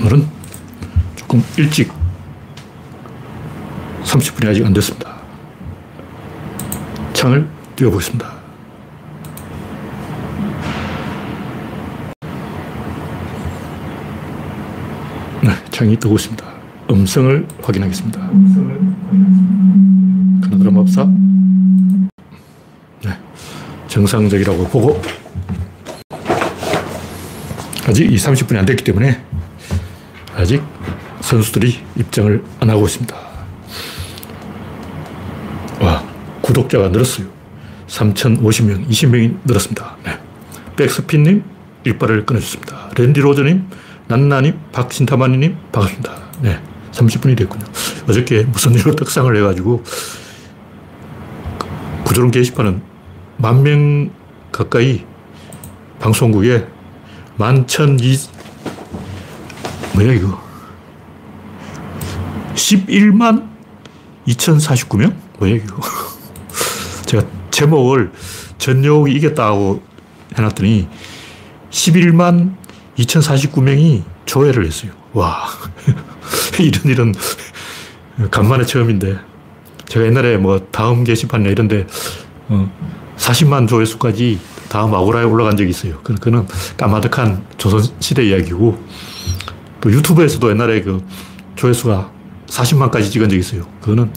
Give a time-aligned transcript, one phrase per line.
[0.00, 0.26] 오늘은
[1.16, 1.92] 조금 일찍
[4.04, 5.16] 30분이 아직 안 됐습니다.
[7.12, 8.32] 창을 띄워보겠습니다.
[15.42, 16.44] 네, 창이 뜨고 있습니다.
[16.90, 18.20] 음성을 확인하겠습니다.
[20.42, 21.04] 그나드라 맙사.
[23.04, 23.18] 네,
[23.88, 25.00] 정상적이라고 보고
[27.86, 29.31] 아직 이 30분이 안 됐기 때문에
[30.42, 30.60] 아직
[31.20, 33.16] 선수들이 입장을 안 하고 있습니다.
[35.80, 36.04] 와,
[36.40, 37.28] 구독자가 늘었어요.
[37.86, 39.96] 3,050명, 20명이 늘었습니다.
[40.04, 40.18] 네.
[40.74, 41.44] 백스핀님,
[41.84, 42.90] 일발을 끊어줬습니다.
[42.96, 43.68] 랜디 로저님,
[44.08, 46.12] 난나님, 박신타마니님, 반갑습니다.
[46.40, 46.60] 네.
[46.90, 47.64] 30분이 됐군요.
[48.08, 49.84] 어저께 무슨 일로 떡상을 해가지고,
[52.04, 52.82] 구조론 게시판은
[53.36, 54.10] 만 명
[54.50, 55.04] 가까이
[56.00, 56.66] 방송국에
[57.36, 58.16] 만천 이,
[59.94, 60.42] 뭐야, 이거.
[62.54, 63.48] 11만
[64.26, 65.14] 2049명?
[65.38, 65.80] 뭐야, 이거.
[67.06, 68.12] 제가 제목을
[68.58, 69.82] 전용이 이겼다고
[70.36, 70.88] 해놨더니
[71.70, 72.54] 11만
[72.98, 74.92] 2049명이 조회를 했어요.
[75.12, 75.46] 와.
[76.60, 77.14] 이런 일은
[78.30, 79.18] 간만에 처음인데.
[79.86, 81.86] 제가 옛날에 뭐 다음 게시판이나 이런데
[82.48, 82.70] 어
[83.18, 84.38] 40만 조회수까지
[84.70, 85.98] 다음 아고라에 올라간 적이 있어요.
[86.02, 86.46] 그거는
[86.78, 88.82] 까마득한 조선시대 이야기고
[89.82, 91.04] 또 유튜브에서도 옛날에 그
[91.56, 92.10] 조회수가
[92.46, 93.66] 40만까지 찍은 적이 있어요.
[93.80, 94.12] 그거는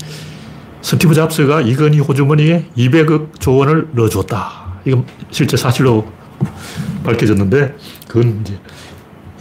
[0.81, 4.81] 스티브 잡스가 이건희 호주머니에 200억 조원을 넣어줬다.
[4.86, 6.08] 이건 실제 사실로
[7.03, 7.75] 밝혀졌는데
[8.08, 8.59] 그건 이제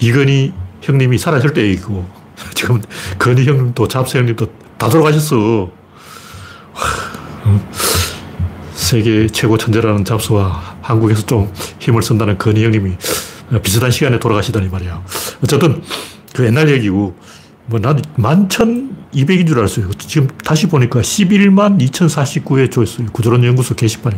[0.00, 2.08] 이건희 형님이 살아있을 때 얘기고
[2.54, 2.80] 지금
[3.18, 4.46] 건희 형님도 잡스 형님도
[4.78, 5.70] 다 돌아가셨어.
[8.72, 12.96] 세계 최고 천재라는 잡스와 한국에서 좀 힘을 쓴다는 건희 형님이
[13.62, 15.02] 비슷한 시간에 돌아가시다니 말이야.
[15.42, 15.82] 어쨌든
[16.34, 17.16] 그 옛날 얘기고
[17.66, 19.90] 뭐, 난 11,200인 줄 알았어요.
[19.92, 23.06] 지금 다시 보니까 11만 2,049회 조회수요.
[23.12, 24.16] 구조론 연구소 게시판이.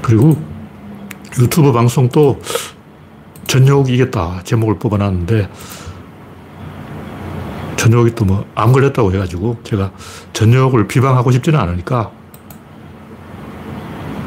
[0.00, 0.40] 그리고
[1.40, 2.40] 유튜브 방송도
[3.48, 4.42] 전욕이 이겼다.
[4.44, 5.48] 제목을 뽑아놨는데,
[7.76, 9.90] 전욕이 또 뭐, 암 걸렸다고 해가지고, 제가
[10.34, 12.12] 전욕을 비방하고 싶지는 않으니까,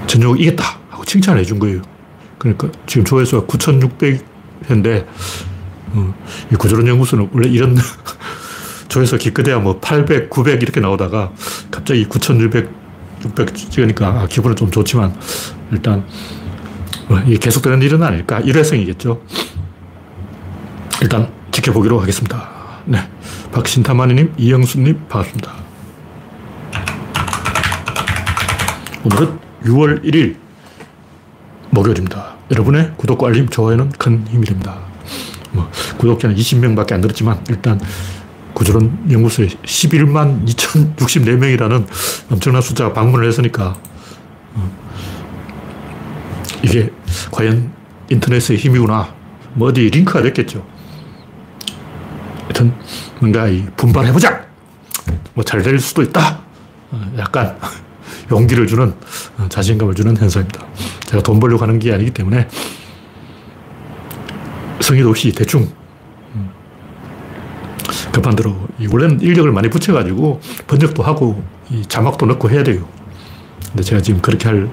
[0.08, 0.80] 전욕이 이겼다.
[0.90, 1.82] 하고 칭찬을 해준 거예요.
[2.38, 5.06] 그러니까 지금 조회수가 9,600회인데,
[5.94, 6.14] 어,
[6.52, 7.78] 이 구조론 연구소는 원래 이런
[8.88, 11.32] 조회수 기껏해야 뭐 800, 900 이렇게 나오다가
[11.70, 12.70] 갑자기 9,600,
[13.24, 15.16] 600 찍으니까 아, 기분은 좀 좋지만
[15.72, 16.06] 일단
[17.08, 18.40] 뭐 이게 계속되는 일은 아닐까.
[18.40, 19.22] 일회성이겠죠.
[21.02, 22.50] 일단 지켜보기로 하겠습니다.
[22.86, 23.00] 네.
[23.52, 25.54] 박신타마니님, 이영수님, 반갑습니다.
[29.04, 30.38] 오늘은 6월 1일
[31.72, 32.36] 목요일입니다.
[32.52, 34.91] 여러분의 구독과 알림, 좋아요는 큰 힘이 됩니다.
[36.02, 37.80] 뭐 구독자는 20명밖에 안 늘었지만 일단
[38.54, 41.86] 구조론 연구소에 11만 2,064명이라는
[42.32, 43.78] 엄청난 숫자가 방문을 했으니까
[44.56, 44.72] 어,
[46.64, 46.92] 이게
[47.32, 47.72] 과연
[48.10, 49.14] 인터넷의 힘이구나.
[49.54, 50.66] 뭐 어디 링크가 됐겠죠.
[52.44, 52.74] 하여튼
[53.20, 53.48] 뭔가
[53.78, 54.46] 분발해보자!
[55.34, 56.42] 뭐 잘 될 수도 있다!
[56.92, 57.58] 어, 약간
[58.32, 58.94] 용기를 주는
[59.38, 60.66] 어, 자신감을 주는 현상입니다.
[61.06, 62.48] 제가 돈 벌려고 하는 게 아니기 때문에
[64.82, 65.81] 성의도 없이 대충 음,
[68.12, 68.56] 급한 대로
[68.92, 71.44] 원래는 인력을 많이 붙여가지고 번역도 하고
[71.88, 72.88] 자막도 넣고 해야 돼요.
[73.68, 74.70] 근데 제가 지금 그렇게 할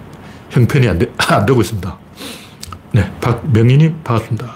[0.50, 1.98] 형편이 안, 되, 안 되고 있습니다.
[2.92, 4.54] 네, 박명희님 반갑습니다.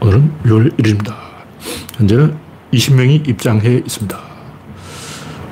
[0.00, 1.14] 오늘은 6월 1일입니다.
[1.96, 2.36] 현재는
[2.72, 4.18] 20명이 입장해 있습니다.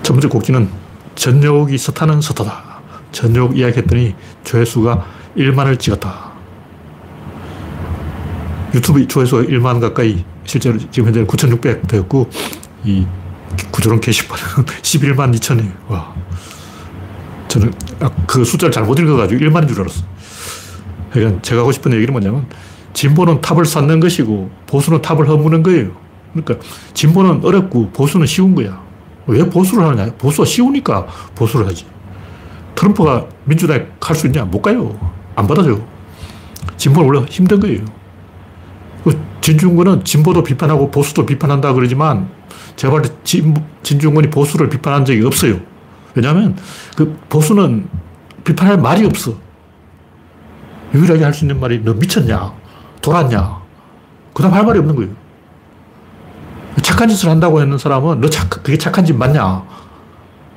[0.03, 0.69] 첫 번째 곡지는
[1.15, 2.81] 전욕이 스타는 스타다.
[3.13, 5.07] 전욕 이야기했더니 조회수가
[5.37, 6.33] 1만을 찍었다.
[8.75, 12.29] 유튜브 조회수가 1만 가까이 실제로 지금 현재는 9,600 되었고
[12.85, 13.07] 이
[13.71, 14.43] 구조론 게시판은
[14.83, 15.73] 11만 2천이에요.
[15.89, 16.15] 와.
[17.49, 20.03] 저는 아, 그 숫자를 잘못 읽어가지고 1만인 줄 알았어.
[21.13, 22.47] 그러니까 제가 하고 싶은 얘기는 뭐냐면
[22.95, 25.91] 진보는 탑을 쌓는 것이고 보수는 탑을 허무는 거예요.
[26.33, 28.83] 그러니까 진보는 어렵고 보수는 쉬운 거야.
[29.27, 30.13] 왜 보수를 하느냐?
[30.17, 31.85] 보수가 쉬우니까 보수를 하지.
[32.75, 34.45] 트럼프가 민주당에 갈 수 있냐?
[34.45, 34.99] 못 가요.
[35.37, 35.79] 안 받아줘.
[36.79, 37.85] 진보는 원래 힘든 거예요.
[39.05, 42.29] 그 진중권은 진보도 비판하고 보수도 비판한다 그러지만
[42.77, 45.59] 제발 진, 진중권이 보수를 비판한 적이 없어요.
[46.15, 46.57] 왜냐하면
[46.97, 47.89] 그 보수는
[48.45, 49.35] 비판할 말이 없어.
[50.95, 52.53] 유일하게 할 수 있는 말이 너 미쳤냐?
[53.01, 53.61] 돌았냐?
[54.35, 55.11] 그 다음 할 말이 없는 거예요.
[56.83, 59.63] 착한 짓을 한다고 하는 사람은 너 착, 그게 착한 짓 맞냐?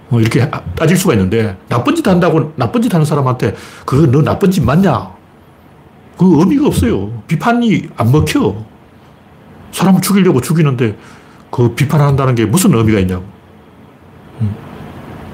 [0.10, 3.56] 뭐 이렇게 따질 수가 있는데 나쁜 짓 한다고 나쁜 짓 하는 사람한테
[3.86, 5.15] 그거 너 나쁜 짓 맞냐?
[6.18, 7.12] 그 의미가 없어요.
[7.28, 8.56] 비판이 안 먹혀.
[9.72, 10.98] 사람을 죽이려고 죽이는데
[11.52, 13.26] 그 비판한다는 게 무슨 의미가 있냐고.
[14.42, 14.56] 음.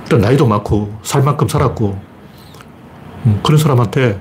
[0.03, 2.01] 일단 나이도 많고 살 만큼 살았고
[3.25, 4.19] 음, 그런 사람한테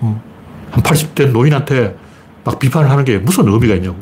[0.00, 0.22] 어,
[0.70, 1.96] 한 80대 노인한테
[2.44, 3.96] 막 비판을 하는 게 무슨 의미가 있냐고.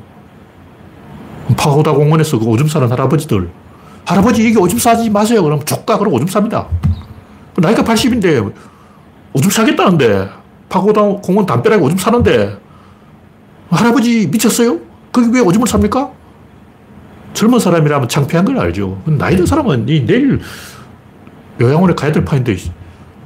[1.56, 3.50] 파고다 공원에서 그 오줌 싸는 할아버지들.
[4.04, 5.42] 할아버지 이게 오줌 싸지 마세요.
[5.42, 6.66] 그럼 족가 그럼 오줌 쌉니다.
[7.56, 8.52] 나이가 80인데
[9.32, 12.58] 오줌 싸겠다는데 파고다 공원 담벼락에 오줌 싸는데
[13.70, 14.78] 할아버지 미쳤어요?
[15.12, 16.10] 거기 왜 오줌을 삽니까?
[17.32, 19.02] 젊은 사람이라면 창피한 걸 알죠.
[19.06, 20.40] 나이 든 사람은 내일
[21.60, 22.56] 요양원에 가야 될 판인데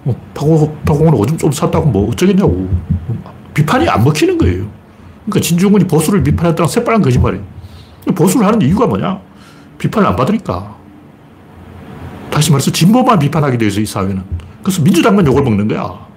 [0.02, 2.68] 뭐 파고, 파공원에 오줌 좀 샀다고 뭐 어쩌겠냐고.
[3.52, 4.70] 비판이 안 먹히는 거예요.
[5.26, 7.44] 그러니까 진중권이 보수를 비판했다는 새빨간 거짓말이에요.
[8.14, 9.20] 보수를 하는 이유가 뭐냐?
[9.78, 10.76] 비판을 안 받으니까.
[12.30, 14.22] 다시 말해서 진보만 비판하게 되어 있어, 이 사회는.
[14.62, 16.07] 그래서 민주당만 욕을 먹는 거야.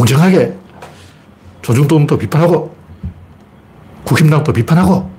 [0.00, 0.56] 공정하게
[1.60, 2.74] 조중동도 비판하고
[4.04, 5.10] 국힘당도 비판하고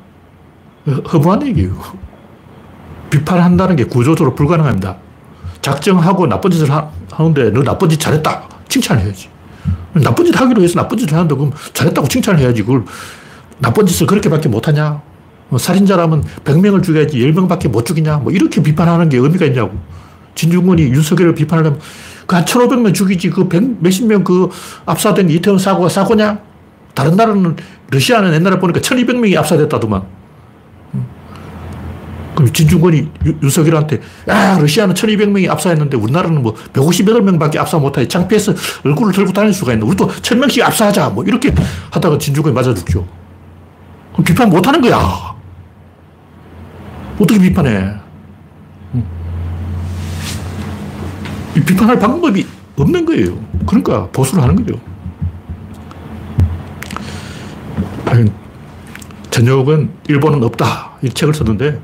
[1.14, 1.78] 허무한 얘기예요.
[3.12, 4.98] 비판한다는 게 구조적으로 불가능합니다.
[5.62, 8.50] 작정하고 나쁜 짓을 하는데 너 나쁜 짓 잘했다.
[8.68, 9.30] 칭찬해야지.
[9.94, 12.64] 나쁜 짓 하기로 해서 나쁜 짓을 하는데 그럼 잘했다고 칭찬해야지.
[12.64, 12.84] 그걸
[13.60, 15.00] 나쁜 짓을 그렇게밖에 못하냐.
[15.50, 18.18] 뭐 살인자라면 100명을 죽여야지 10명밖에 못 죽이냐.
[18.18, 19.78] 뭐 이렇게 비판하는 게 의미가 있냐고.
[20.34, 21.80] 진중권이 윤석열을 비판하려면
[22.32, 24.50] 그한 1,500명 죽이지 그 100, 몇십 명 그
[24.86, 26.40] 압사된 이태원 사고가 사고냐?
[26.94, 27.58] 다른 나라는
[27.90, 30.02] 러시아는 옛날에 보니까 1,200명이 압사됐다더만.
[32.34, 33.10] 그럼 진중권이
[33.44, 34.00] 윤석열한테
[34.30, 38.54] 야 러시아는 1200명이 압사했는데 우리나라는 뭐 158명밖에 압사 못하니 창피해서
[38.86, 41.54] 얼굴을 들고 다닐 수가 있는 우리도 1000명씩 압사하자 뭐 이렇게
[41.90, 43.06] 하다가 진중권이 맞아 죽죠.
[44.14, 45.36] 그럼 비판 못 하는 거야.
[47.20, 48.01] 어떻게 비판해?
[51.54, 52.46] 비판할 방법이
[52.78, 53.38] 없는 거예요.
[53.66, 54.80] 그러니까 보수를 하는 거죠.
[59.32, 60.92] 전역은 일본은 없다.
[61.02, 61.80] 이 책을 썼는데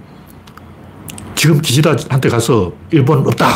[1.33, 3.47] 지금 기시다한테 가서 일본 없다.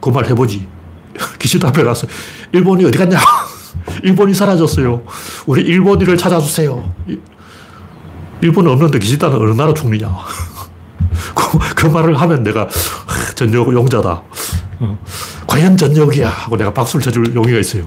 [0.00, 0.66] 그 말 해보지.
[1.38, 2.06] 기시다 앞에 가서
[2.52, 3.18] 일본이 어디 갔냐?
[4.04, 5.02] 일본이 사라졌어요.
[5.46, 6.92] 우리 일본이를 찾아주세요.
[8.42, 10.08] 일본은 없는데 기시다는 어느 나라 총리냐?
[11.34, 12.68] 그, 그, 말을 하면 내가
[13.34, 14.22] 전역 용자다.
[14.80, 14.98] 어.
[15.46, 17.84] 과연 전역이야 하고 내가 박수를 쳐줄 용의가 있어요.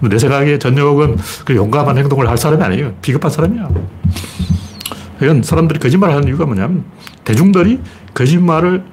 [0.00, 2.94] 내 생각에 전역은 그 용감한 행동을 할 사람이 아니에요.
[3.02, 3.68] 비겁한 사람이야.
[5.22, 6.84] 이건 사람들이 거짓말을 하는 이유가 뭐냐면
[7.24, 7.80] 대중들이
[8.14, 8.84] 거짓말을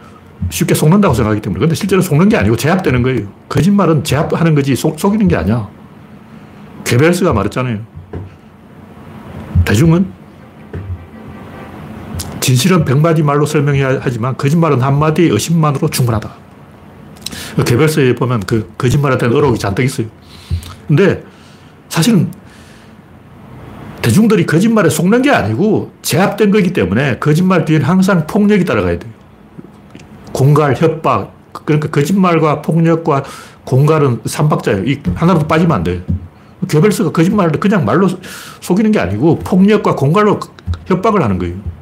[0.49, 1.59] 쉽게 속는다고 생각하기 때문에.
[1.61, 3.27] 근데 실제로 속는 게 아니고 제압되는 거예요.
[3.49, 5.67] 거짓말은 제압하는 거지 속, 속이는 게 아니야.
[6.85, 7.79] 괴벨스가 말했잖아요.
[9.65, 10.22] 대중은
[12.43, 16.29] 진실은 백마디 말로 설명해야 하지만 거짓말은 한마디 의심만으로 충분하다.
[17.65, 20.07] 개별서에 보면 그 거짓말에 대한 어록이 잔뜩 있어요.
[20.85, 21.23] 근데
[21.87, 22.29] 사실은
[24.01, 29.11] 대중들이 거짓말에 속는 게 아니고 제압된 거기 때문에 거짓말 뒤에는 항상 폭력이 따라가야 돼요.
[30.33, 31.33] 공갈, 협박.
[31.53, 33.23] 그러니까 거짓말과 폭력과
[33.63, 34.83] 공갈은 삼박자예요.
[34.83, 36.01] 이 하나라도 빠지면 안 돼요.
[36.67, 38.09] 괴벨스가 거짓말을 그냥 말로
[38.59, 40.41] 속이는 게 아니고 폭력과 공갈로
[40.87, 41.72] 협박을 하는 거예요.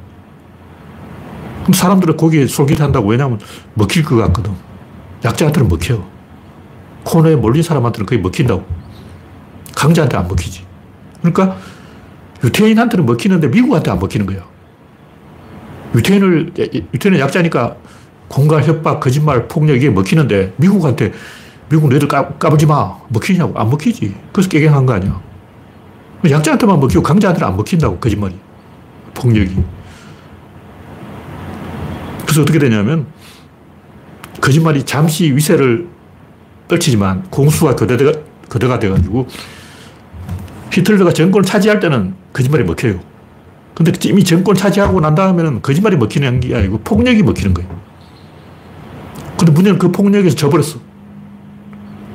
[1.62, 3.08] 그럼 사람들은 거기에 솔깃한다고.
[3.08, 3.38] 왜냐하면
[3.74, 4.52] 먹힐 것 같거든.
[5.24, 6.02] 약자한테는 먹혀.
[7.04, 8.64] 코너에 몰린 사람한테는 거의 먹힌다고.
[9.74, 10.64] 강자한테 안 먹히지.
[11.20, 11.56] 그러니까
[12.44, 14.44] 유태인한테는 먹히는데 미국한테 안 먹히는 거야.
[15.94, 16.52] 유태인을,
[16.94, 17.76] 유태인은 약자니까
[18.28, 21.12] 공갈, 협박, 거짓말, 폭력 이게 먹히는데 미국한테
[21.68, 22.96] 미국 너희들 까, 까불지 마.
[23.08, 23.58] 먹히냐고.
[23.58, 24.14] 안 먹히지.
[24.32, 25.20] 그래서 깨갱한 거 아니야.
[26.28, 27.98] 약자한테만 먹히고 강자한테는 안 먹힌다고.
[27.98, 28.36] 거짓말이.
[29.14, 29.56] 폭력이.
[32.32, 33.08] 그래서 어떻게 되냐면
[34.40, 35.86] 거짓말이 잠시 위세를
[36.66, 38.10] 떨치지만 공수가 교대가,
[38.50, 39.26] 교대가 돼가지고
[40.72, 43.00] 히틀러가 정권을 차지할 때는 거짓말이 먹혀요.
[43.74, 47.68] 근데 이미 정권 차지하고 난 다음에는 거짓말이 먹히는 게 아니고 폭력이 먹히는 거예요.
[49.36, 50.80] 근데 문제는 그 폭력에서 져버렸어.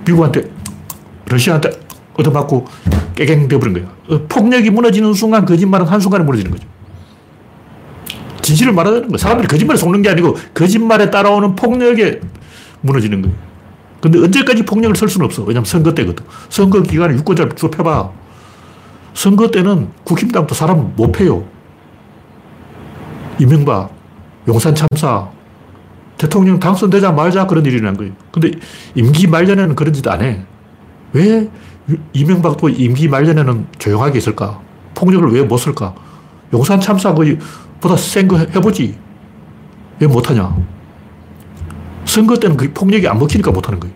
[0.03, 0.49] 미국한테,
[1.27, 1.69] 러시아한테
[2.15, 2.65] 얻어맞고
[3.15, 3.93] 깨갱 되어버린 거야.
[4.09, 6.67] 어, 폭력이 무너지는 순간 거짓말은 한순간에 무너지는 거죠.
[8.47, 9.17] 진실을 되는 거야.
[9.17, 12.21] 사람들이 거짓말에 속는 게 아니고 거짓말에 따라오는 폭력에
[12.81, 13.35] 무너지는 거예요.
[13.99, 15.43] 근데 언제까지 폭력을 쓸 수는 없어.
[15.43, 16.25] 왜냐면 선거 때거든.
[16.49, 18.09] 선거 기간에 유권자를 좁혀봐.
[19.13, 21.43] 선거 때는 국힘당도 사람 못 패요.
[23.39, 23.91] 이명박,
[24.47, 25.27] 용산 참사,
[26.17, 28.13] 대통령 당선되자마자 그런 일이 난 거예요.
[28.31, 28.51] 근데
[28.95, 30.45] 임기 말년에는 그런 짓 안 해.
[31.13, 31.49] 왜
[32.13, 34.59] 이명박도 임기 말년에는 조용하게 있을까?
[34.95, 35.93] 폭력을 왜 못 쓸까?
[36.53, 37.13] 용산 참사
[37.79, 38.97] 보다 센 거 해보지.
[39.99, 40.55] 왜 못하냐?
[42.05, 43.95] 선거 때는 그 폭력이 안 먹히니까 못하는 거예요.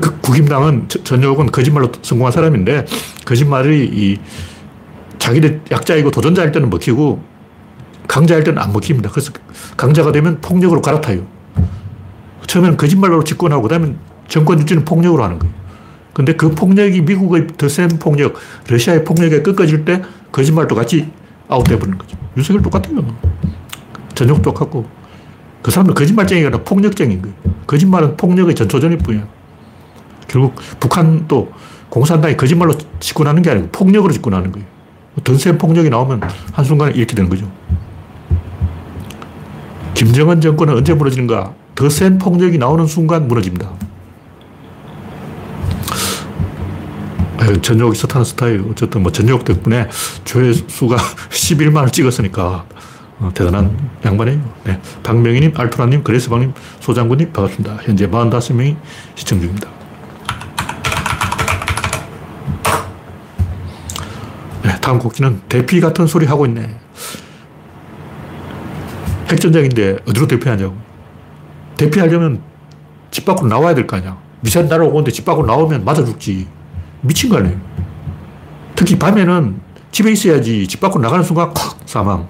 [0.00, 2.86] 그 국임당은 전역은 거짓말로 성공한 사람인데
[3.24, 4.18] 거짓말이 이
[5.18, 7.22] 자기들 약자이고 도전자일 때는 먹히고
[8.08, 9.10] 강자일 때는 안 먹힙니다.
[9.10, 9.32] 그래서
[9.76, 11.26] 강자가 되면 폭력으로 갈아타요.
[12.46, 13.94] 처음에는 거짓말로 집권하고 그다음에
[14.28, 15.54] 정권 유지는 폭력으로 하는 거예요.
[16.12, 18.34] 근데 그 폭력이 미국의 더 센 폭력,
[18.68, 20.02] 러시아의 폭력에 꺾어질 때
[20.36, 21.10] 거짓말도 같이
[21.48, 22.14] 아웃돼 버리는 거죠.
[22.36, 23.02] 윤석열 똑같아요.
[24.14, 24.86] 전역 똑같고.
[25.62, 27.34] 그 사람은 거짓말쟁이가 아니라 폭력쟁인 거예요.
[27.66, 29.26] 거짓말은 폭력의 전초전일 뿐이야.
[30.28, 31.52] 결국 북한도
[31.88, 34.66] 공산당이 거짓말로 집권하는 게 아니고 폭력으로 집권하는 거예요.
[35.24, 36.20] 더센 폭력이 나오면
[36.52, 37.50] 한순간에 이렇게 되는 거죠.
[39.94, 41.54] 김정은 정권은 언제 무너지는가?
[41.74, 43.72] 더 센 폭력이 나오는 순간 무너집니다.
[47.62, 48.64] 전욕이 스타는 스타일.
[48.70, 49.88] 어쨌든 뭐 전욕 덕분에
[50.24, 50.96] 조회수가
[51.30, 52.64] 11만을 찍었으니까
[53.18, 54.40] 어, 대단한 양반이에요.
[54.64, 54.80] 네.
[55.02, 57.78] 박명희님, 알토라님, 그레스방님, 소장군님 반갑습니다.
[57.82, 58.76] 현재 45명이
[59.14, 59.68] 시청 중입니다.
[64.62, 66.76] 네, 다음 곡지는 대피 같은 소리 하고 있네.
[69.30, 70.76] 핵전쟁인데 어디로 대피하냐고.
[71.76, 72.40] 대피하려면
[73.10, 74.16] 집 밖으로 나와야 될 거 아니야.
[74.40, 76.46] 미사일 날아오는데 집 밖으로 나오면 맞아 죽지.
[77.06, 77.56] 미친 거 아니에요.
[78.74, 79.60] 특히 밤에는
[79.90, 82.28] 집에 있어야지 집 밖으로 나가는 순간 콱 사망.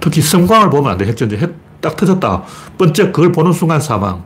[0.00, 1.06] 특히 성광을 보면 안 돼.
[1.06, 1.40] 핵전쟁.
[1.40, 2.44] 핵 딱 터졌다.
[2.78, 4.22] 번쩍 그걸 보는 순간 사망.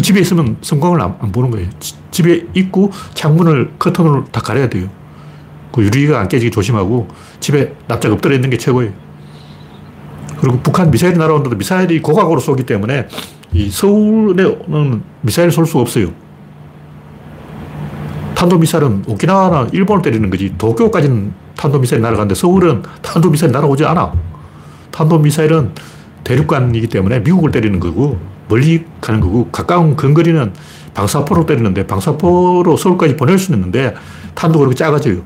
[0.00, 1.68] 집에 있으면 성광을 안, 안 보는 거예요.
[2.10, 4.88] 집에 있고 창문을 커튼으로 다 가려야 돼요.
[5.72, 7.08] 그 유리가 안 깨지게 조심하고
[7.40, 8.92] 집에 납작 엎드려 있는 게 최고예요.
[10.40, 13.08] 그리고 북한 미사일이 날아오는데도 미사일이 고각으로 쏘기 때문에
[13.52, 16.12] 이 서울에는 미사일 쏠 수가 없어요.
[18.38, 20.54] 탄도미사일은 오키나와나 일본을 때리는 거지.
[20.56, 24.12] 도쿄까지는 탄도미사일이 날아가는데 서울은 탄도미사일이 날아오지 않아.
[24.92, 25.72] 탄도미사일은
[26.22, 28.16] 대륙간이기 때문에 미국을 때리는 거고
[28.48, 30.52] 멀리 가는 거고 가까운 근거리는
[30.94, 33.96] 방사포로 때리는데 방사포로 서울까지 보낼 수는 있는데
[34.36, 35.20] 탄도가 그렇게 작아져요.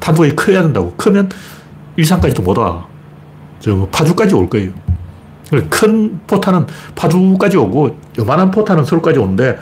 [0.00, 0.94] 탄도가 커야 된다고.
[0.96, 1.30] 크면
[1.94, 2.88] 일산까지도 못 와.
[3.60, 4.72] 저뭐 파주까지 올 거예요.
[5.70, 9.58] 큰 포탄은 파주까지 오고 요만한 포탄은 서울까지 오는데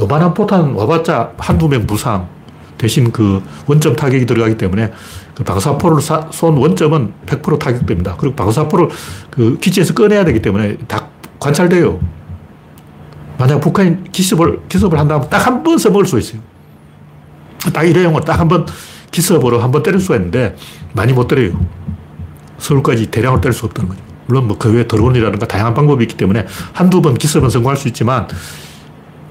[0.00, 2.28] 요만한 포탄 와봤자 한두 명 부상.
[2.76, 4.92] 대신 그 원점 타격이 들어가기 때문에
[5.34, 8.16] 그 방사포를 사, 쏜 원점은 100% 타격됩니다.
[8.18, 8.88] 그리고 방사포를
[9.30, 11.06] 그 기지에서 꺼내야 되기 때문에 다
[11.38, 12.00] 관찰돼요.
[13.38, 16.40] 만약 북한이 기습을, 기습을 한다면 딱 한 번 써먹을 수 있어요.
[17.72, 18.66] 딱 일회용으로 딱 한 번
[19.10, 20.56] 기습으로 한 번 때릴 수가 있는데
[20.92, 21.58] 많이 못 때려요.
[22.58, 24.02] 서울까지 대량으로 때릴 수 없다는 거죠.
[24.26, 28.26] 물론 뭐 그 외에 드론이라든가 다양한 방법이 있기 때문에 한두 번 기습은 성공할 수 있지만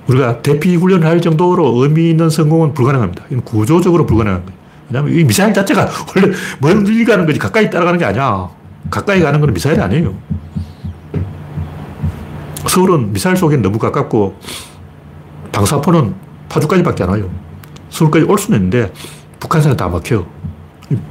[0.07, 3.25] 우리가 대피 훈련을 할 정도로 의미 있는 성공은 불가능합니다.
[3.29, 4.60] 이건 구조적으로 불가능한 거예요.
[4.89, 8.50] 왜냐하면 이 미사일 자체가 원래 멀리 가는 거지 가까이 따라가는 게 아니야.
[8.89, 10.13] 가까이 가는 건 미사일이 아니에요.
[12.67, 14.38] 서울은 미사일 속에 너무 가깝고
[15.51, 16.15] 방사포는
[16.50, 17.29] 파주까지밖에 안 와요.
[17.89, 18.91] 서울까지 올 수는 있는데
[19.39, 20.25] 북한산에 다 막혀.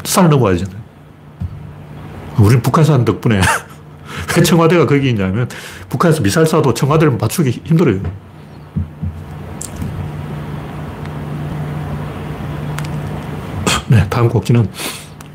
[0.04, 0.82] 산을 넘어야 되잖아요.
[2.38, 3.40] 우리 북한산 덕분에
[4.36, 5.48] 왜 청와대가 거기 있냐면
[5.88, 8.00] 북한에서 미사일 쏴도 청와대를 맞추기 힘들어요.
[13.92, 14.70] 네, 다음 곡지는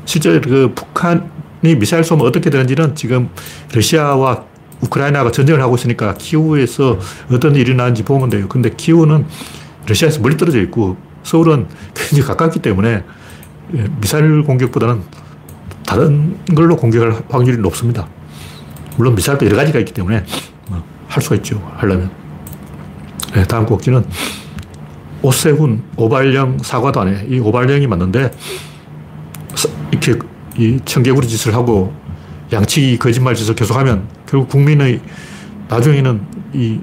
[0.04, 3.28] 실제 그 북한이 미사일 쏘면 어떻게 되는지는 지금
[3.72, 4.46] 러시아와
[4.80, 6.98] 우크라이나가 전쟁을 하고 있으니까 키우에서
[7.30, 8.48] 어떤 일이 나는지 보면 돼요.
[8.48, 9.26] 근데 키우는
[9.86, 13.04] 러시아에서 멀리 떨어져 있고 서울은 굉장히 가깝기 때문에
[14.00, 15.02] 미사일 공격보다는
[15.86, 18.08] 다른 걸로 공격할 확률이 높습니다.
[18.96, 20.24] 물론 미사일도 여러 가지가 있기 때문에
[20.68, 21.62] 뭐할 수가 있죠.
[21.76, 22.10] 하려면.
[23.34, 24.04] 네, 다음 곡지는
[25.22, 28.30] 오세훈 오발령 사과단에 이 오발령이 맞는데
[29.90, 30.18] 이렇게
[30.56, 31.92] 이 청개구리 짓을 하고
[32.52, 35.00] 양치기 거짓말 짓을 계속하면 결국 국민의
[35.68, 36.80] 나중에는 이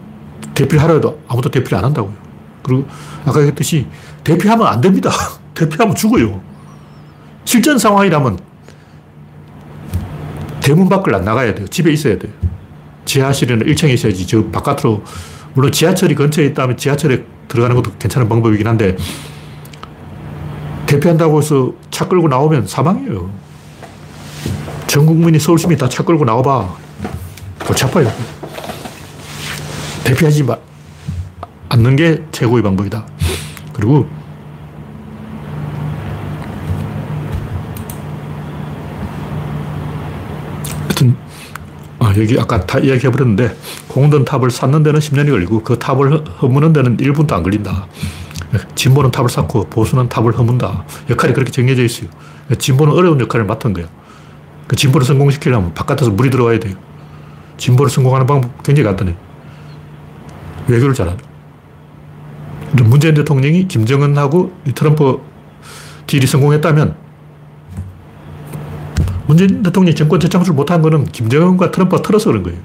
[0.54, 2.14] 대피를 하려 도 아무도 대피를 안 한다고요.
[2.62, 2.88] 그리고
[3.26, 3.88] 아까 얘기했듯이
[4.24, 5.12] 대피하면 안 됩니다.
[5.54, 6.42] 대피하면 죽어요.
[7.46, 8.40] 실전 상황이라면
[10.62, 11.68] 대문 밖을 안 나가야 돼요.
[11.68, 12.32] 집에 있어야 돼요.
[13.06, 14.26] 지하실에는 1층에 있어야지.
[14.26, 15.04] 저 바깥으로
[15.54, 18.96] 물론 지하철이 근처에 있다면 지하철에 들어가는 것도 괜찮은 방법이긴 한데
[20.86, 23.30] 대피한다고 해서 차 끌고 나오면 사망이에요.
[24.88, 26.76] 전 국민이 서울 시민 다 차 끌고 나와봐.
[27.66, 28.12] 골치 아파요.
[30.04, 30.56] 대피하지 마,
[31.70, 33.06] 않는 게 최고의 방법이다.
[33.74, 34.08] 그리고
[40.84, 41.16] 하여튼
[42.00, 43.56] 아, 여기 아까 다 이야기해 버렸는데
[43.88, 47.88] 공든 탑을 쌓는 데는 10년이 걸리고 그 탑을 허무는 데는 1분도 안 걸린다.
[48.76, 50.86] 진보는 탑을 쌓고 보수는 탑을 허문다.
[51.10, 52.10] 역할이 그렇게 정해져 있어요.
[52.58, 53.88] 진보는 어려운 역할을 맡은 거예요.
[54.68, 56.76] 그 진보를 성공시키려면 바깥에서 물이 들어와야 돼요.
[57.58, 59.16] 진보를 성공하는 방법 굉장히 간단해요.
[60.68, 61.18] 외교를 잘하는
[62.84, 65.22] 문재인 대통령이 김정은하고 트럼프
[66.08, 67.05] 딜이 성공했다면
[69.28, 72.60] 문재인 대통령이 정권 재창출 못한 거는 김정은과 트럼프가 틀어서 그런 거예요.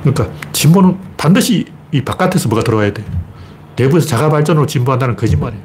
[0.00, 3.04] 그러니까 진보는 반드시 이 바깥에서 뭐가 들어와야 돼.
[3.76, 5.62] 내부에서 자가 발전으로 진보한다는 거짓말이에요.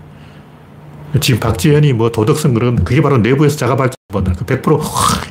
[1.21, 4.79] 지금 박지현이 뭐 도덕성 그런 그게 바로 내부에서 자가 발전한다는 그100%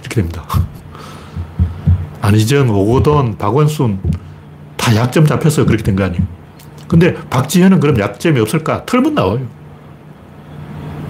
[0.01, 0.45] 이렇게 됩니다.
[2.21, 4.01] 안희정, 오고돈, 박원순
[4.77, 6.23] 다 약점 잡혀서 그렇게 된 거 아니에요.
[6.89, 8.85] 근데 박지현은 그럼 약점이 없을까?
[8.87, 9.47] 털면 나와요.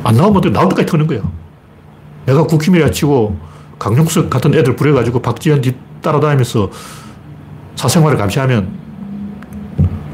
[0.05, 1.21] 안 나오면 나올 때까지 터는 거야.
[2.29, 3.39] 내가 국힘이라 치고
[3.79, 6.71] 강용석 같은 애들 부려가지고 박지현 뒤 따라다니면서
[7.75, 8.69] 사생활을 감시하면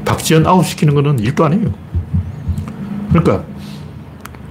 [0.05, 1.73] 박지현 아웃시키는 거는 일도 아니에요.
[3.09, 3.43] 그러니까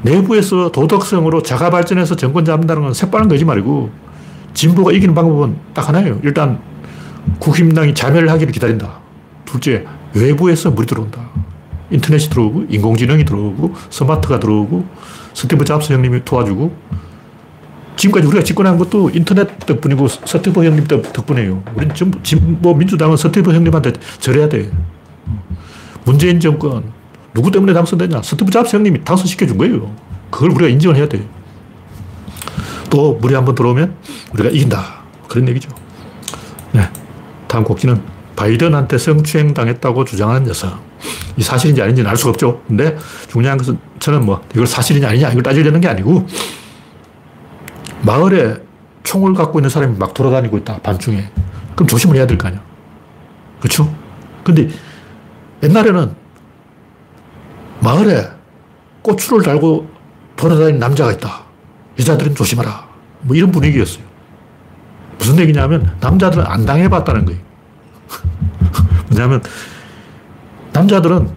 [0.03, 3.91] 내부에서 도덕성으로 자가 발전해서 정권 잡는다는 건 새빨간 거짓말이고
[4.53, 6.21] 진보가 이기는 방법은 딱 하나예요.
[6.23, 6.61] 일단
[7.39, 8.99] 국힘당이 자멸을 하기를 기다린다.
[9.47, 11.31] 둘째, 외부에서 물이 들어온다.
[11.91, 14.85] 인터넷이 들어오고, 인공지능이 들어오고, 스마트가 들어오고,
[15.33, 16.73] 스티브 잡스 형님이 도와주고,
[17.97, 21.63] 지금까지 우리가 집권한 것도 인터넷 덕분이고 스티브 형님 덕분이에요.
[21.75, 22.19] 우린 전부,
[22.61, 24.71] 뭐 민주당은 스티브 형님한테 절해야 돼.
[26.05, 26.93] 문재인 정권,
[27.33, 28.23] 누구 때문에 당선됐냐?
[28.23, 29.95] 스티브 잡스 형님이 당선시켜준 거예요.
[30.31, 31.25] 그걸 우리가 인정을 해야 돼.
[32.91, 33.95] 또 물이 한번 들어오면
[34.33, 35.03] 우리가 이긴다.
[35.29, 35.69] 그런 얘기죠.
[36.73, 36.89] 네.
[37.49, 38.01] 다음 곡지는
[38.37, 40.79] 바이든한테 성추행 당했다고 주장하는 여성.
[41.37, 42.63] 이 사실인지 아닌지는 알 수가 없죠.
[42.67, 42.97] 근데
[43.29, 46.27] 중요한 것은 저는 뭐 이걸 사실이냐 아니냐 이걸 따지려는 게 아니고
[48.05, 48.57] 마을에
[49.03, 51.29] 총을 갖고 있는 사람이 막 돌아다니고 있다, 밤중에.
[51.75, 52.63] 그럼 조심을 해야 될 거 아니야.
[53.61, 53.93] 그렇죠?
[54.45, 54.69] 근데
[55.63, 56.15] 옛날에는
[57.81, 58.29] 마을에
[59.03, 59.89] 고추를 달고
[60.37, 61.43] 돌아다니는 남자가 있다.
[61.99, 62.87] 여자들은 조심하라.
[63.23, 64.05] 뭐 이런 분위기였어요.
[65.19, 67.41] 무슨 얘기냐면 남자들은 안 당해봤다는 거예요.
[69.09, 69.43] 뭐냐면
[70.73, 71.31] 남자들은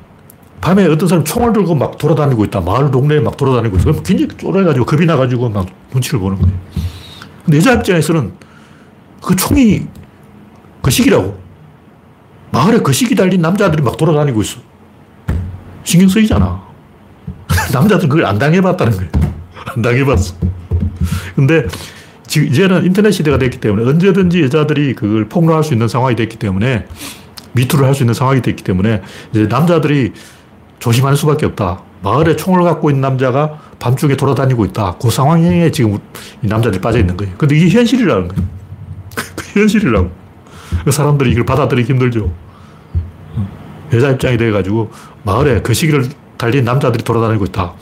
[0.67, 2.59] 밤에 어떤 사람이 총을 들고 막 돌아다니고 있다.
[2.59, 3.93] 마을 동네에 막 돌아다니고 있어.
[4.03, 6.57] 굉장히 쫄아가지고 겁이 나가지고 막 눈치를 보는 거예요.
[7.45, 8.33] 근데 여자 입장에서는
[9.23, 9.87] 그 총이
[10.81, 11.39] 거시기라고.
[12.51, 14.59] 마을에 거시기 달린 남자들이 막 돌아다니고 있어.
[15.85, 16.61] 신경 쓰이잖아.
[17.71, 19.09] 남자들은 그걸 안 당해봤다는 거예요.
[19.73, 20.35] 안 당해봤어.
[21.37, 21.65] 근데
[22.25, 26.87] 지금 이제는 인터넷 시대가 됐기 때문에 언제든지 여자들이 그걸 폭로할 수 있는 상황이 됐기 때문에
[27.53, 29.01] 미투를 할 수 있는 상황이 됐기 때문에
[29.31, 30.11] 이제 남자들이
[30.79, 31.81] 조심할 수밖에 없다.
[32.03, 34.95] 마을에 총을 갖고 있는 남자가 밤중에 돌아다니고 있다.
[35.01, 35.97] 그 상황에 지금
[36.41, 37.33] 이 남자들이 빠져 있는 거예요.
[37.37, 38.43] 근데 이게 현실이라는 거예요.
[39.35, 40.09] 그 현실이라고.
[40.85, 42.31] 그 사람들이 이걸 받아들이기 힘들죠.
[43.93, 44.91] 여자 입장이 돼가지고
[45.23, 47.73] 마을에 그 시기를 달린 남자들이 돌아다니고 있다.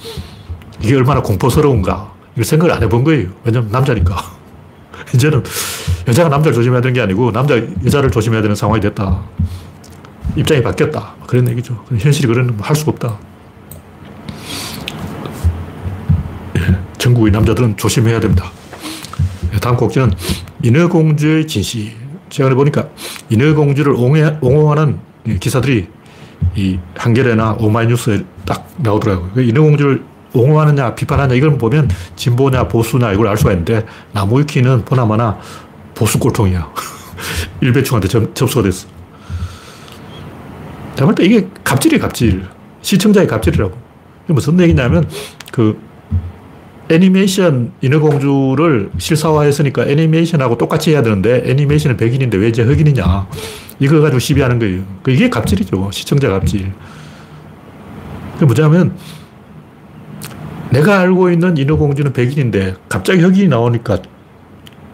[0.82, 2.14] 이게 얼마나 공포스러운가.
[2.34, 3.30] 이걸 생각을 안 해본 거예요.
[3.44, 4.16] 왜냐면 남자니까.
[5.14, 5.44] 이제는
[6.08, 7.56] 여자가 남자를 조심해야 되는 게 아니고 남자
[7.86, 9.22] 여자를 조심해야 되는 상황이 됐다.
[10.36, 11.16] 입장이 바뀌었다.
[11.28, 11.84] 그런 얘기죠.
[11.98, 13.18] 현실이 그런 할 수가 없다.
[16.58, 18.52] 예, 전국의 남자들은 조심해야 됩니다.
[19.54, 20.12] 예, 다음 곡지는
[20.64, 21.94] 인어공주의 진시.
[22.30, 22.90] 최근에 보니까
[23.30, 23.94] 인어공주를
[24.42, 25.00] 옹호하는
[25.40, 25.88] 기사들이
[26.56, 29.32] 이 한겨레나 오마이뉴스에 딱 나오더라고요.
[29.34, 35.40] 그 인어공주를 옹호하느냐 비판하냐 이걸 보면 진보냐 보수냐 이걸 알 수가 있는데 나무위키는 보나마나
[35.94, 36.72] 보수 꼴통이야.
[37.62, 38.88] 일배충한테 접수가 됐어.
[40.96, 42.46] 제가 볼 때 이게 갑질이에요, 갑질.
[42.82, 43.78] 시청자의 갑질이라고.
[44.26, 45.08] 이게 무슨 얘기냐면,
[45.52, 45.80] 그,
[46.90, 53.28] 애니메이션 인어공주를 실사화했으니까 애니메이션하고 똑같이 해야 되는데 애니메이션은 백인인데 왜 이제 흑인이냐.
[53.80, 54.84] 이거 가지고 시비하는 거예요.
[55.02, 55.90] 그 이게 갑질이죠.
[55.92, 56.72] 시청자 갑질.
[58.34, 58.96] 그게 뭐냐면
[60.70, 63.98] 내가 알고 있는 인어공주는 백인인데 갑자기 흑인이 나오니까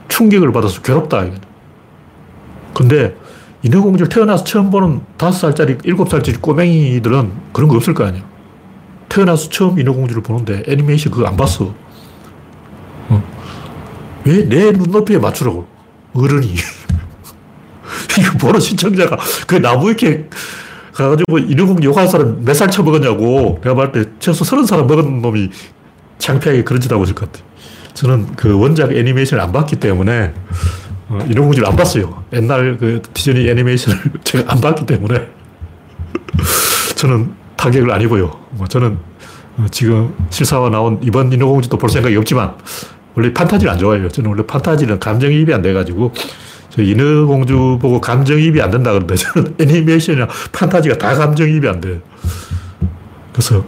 [0.07, 1.25] 충격을 받아서 괴롭다.
[2.73, 3.15] 근데
[3.63, 8.24] 인어공주를 태어나서 처음 보는 다섯 살짜리, 일곱 살짜리 꼬맹이들은 그런 거 없을 거 아니야.
[9.10, 11.74] 태어나서 처음 인어공주를 보는데 애니메이션 그거 안 봤어.
[13.10, 13.24] 어.
[14.26, 15.67] 왜내 눈높이에 맞추라고?
[16.13, 16.56] 어른이.
[18.19, 20.28] 이거 보는 시청자가 그 나무 이렇게
[20.93, 25.50] 가가지고 인어공주 욕할 사람 몇살 처먹었냐고 내가 말할 때 최소 서른 사람 먹은 놈이
[26.17, 27.43] 창피하게 그런 짓 하고 있을 것 같아.
[27.93, 30.34] 저는 그 원작 애니메이션을 안 봤기 때문에
[31.12, 32.24] 어, 인어공주를 안 봤어요.
[32.32, 35.28] 옛날 그 디즈니 애니메이션을 제가 안 봤기 때문에
[36.95, 38.32] 저는 타격을 안 입어요.
[38.52, 38.97] 뭐 저는
[39.58, 42.56] 어, 지금 실사화 나온 이번 인어공주도 볼 생각이 없지만
[43.13, 44.08] 원래 판타지를 안 좋아해요.
[44.08, 46.13] 저는 원래 판타지는 감정이입이 안 돼가지고
[46.69, 52.00] 저 인어공주 보고 감정이입이 안 된다 그러는데 저는 애니메이션이나 판타지가 다 감정이입이 안 돼요.
[53.34, 53.65] 그래서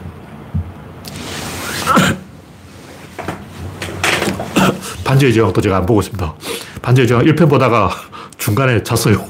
[5.14, 6.34] 반지의 제왕도 제가 안 보고 있습니다.
[6.82, 7.92] 반지의 제왕 1편 보다가
[8.40, 9.24] 중간에 잤어요.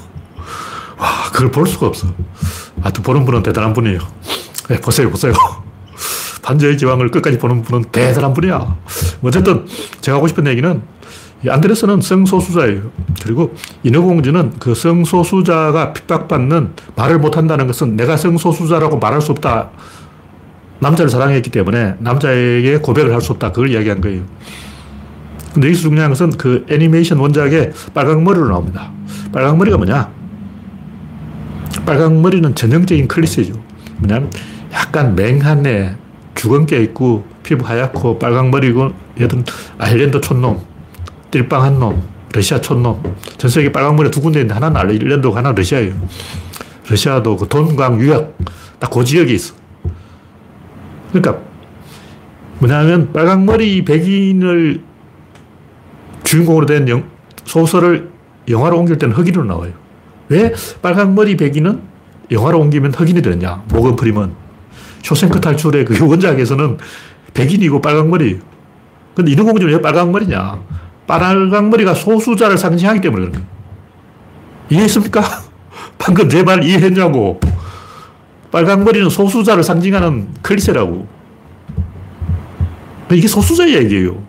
[0.97, 2.07] 와, 그걸 볼 수가 없어.
[2.81, 3.99] 하여튼 보는 분은 대단한 분이에요.
[4.69, 5.33] 네, 보세요, 보세요.
[6.41, 8.77] 반저의 제왕을 끝까지 보는 분은 대단한 분이야.
[9.23, 9.65] 어쨌든
[9.99, 10.81] 제가 하고 싶은 얘기는
[11.45, 12.89] 안드레스는 성소수자예요.
[13.21, 19.69] 그리고 인어공주는 그 성소수자가 핍박받는 말을 못한다는 것은 내가 성소수자라고 말할 수 없다.
[20.79, 23.51] 남자를 사랑했기 때문에 남자에게 고백을 할 수 없다.
[23.51, 24.23] 그걸 이야기한 거예요.
[25.53, 28.91] 근데 여기서 중요한 것은 그 애니메이션 원작에 빨강머리로 나옵니다.
[29.31, 30.09] 빨강머리가 뭐냐?
[31.85, 33.53] 빨강머리는 전형적인 클리셰죠.
[33.97, 34.31] 뭐냐면
[34.71, 35.95] 약간 맹한애,
[36.33, 39.43] 주근깨 있고 피부 하얗고 빨강머리고 얘든
[39.77, 40.61] 아일랜드 촌놈,
[41.29, 42.01] 띨빵한 놈,
[42.33, 43.15] 러시아 촌놈.
[43.37, 45.93] 전 세계 빨강머리 두 군데 있는데 하나는 아일랜드고 하나는 러시아예요.
[46.89, 48.37] 러시아도 그 돈광 유역
[48.79, 49.53] 딱 그 지역에 있어.
[51.11, 51.41] 그러니까
[52.59, 54.81] 뭐냐면 빨강머리 백인을
[56.23, 57.03] 주인공으로 된 영,
[57.45, 58.09] 소설을
[58.49, 59.71] 영화로 옮길 때는 흑인으로 나와요.
[60.29, 61.81] 왜 빨강머리 백인은
[62.31, 63.63] 영화로 옮기면 흑인이 되느냐?
[63.69, 64.33] 모건 프리먼.
[65.03, 66.77] 쇼생크 탈출의 그 원작에서는
[67.33, 68.39] 백인이고 빨강머리.
[69.15, 70.59] 근데 인어공주는 왜 빨강머리냐?
[71.07, 73.47] 빨강머리가 소수자를 상징하기 때문에 그런 거예요.
[74.69, 75.21] 이해했습니까?
[75.99, 77.39] 방금 제 말 이해했냐고.
[78.51, 81.07] 빨강머리는 소수자를 상징하는 클리셰라고.
[83.12, 84.23] 이게 소수자의 얘기예요.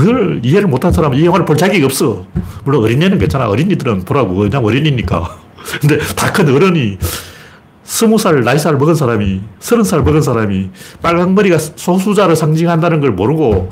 [0.00, 2.26] 그걸 이해를 못한 사람은 이 영화를 볼 자격이 없어.
[2.64, 3.48] 물론 어린이는 괜찮아.
[3.48, 4.34] 어린이들은 보라고.
[4.36, 5.38] 그냥 어린이니까.
[5.80, 6.98] 근데 다 큰 어른이
[7.84, 10.70] 스무 살, 나이 살 먹은 사람이, 서른 살 먹은 사람이
[11.02, 13.68] 빨강머리가 소수자를 상징한다는 걸 모르고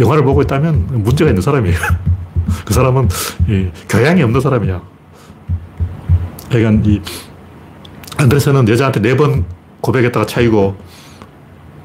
[0.00, 1.76] 영화를 보고 있다면 문제가 있는 사람이에요.
[2.64, 3.08] 그 사람은
[3.88, 4.82] 교양이 없는 사람이야.
[6.50, 7.00] 그러니까 이
[8.18, 9.44] 안드레스는 여자한테 네 번
[9.80, 10.76] 고백했다가 차이고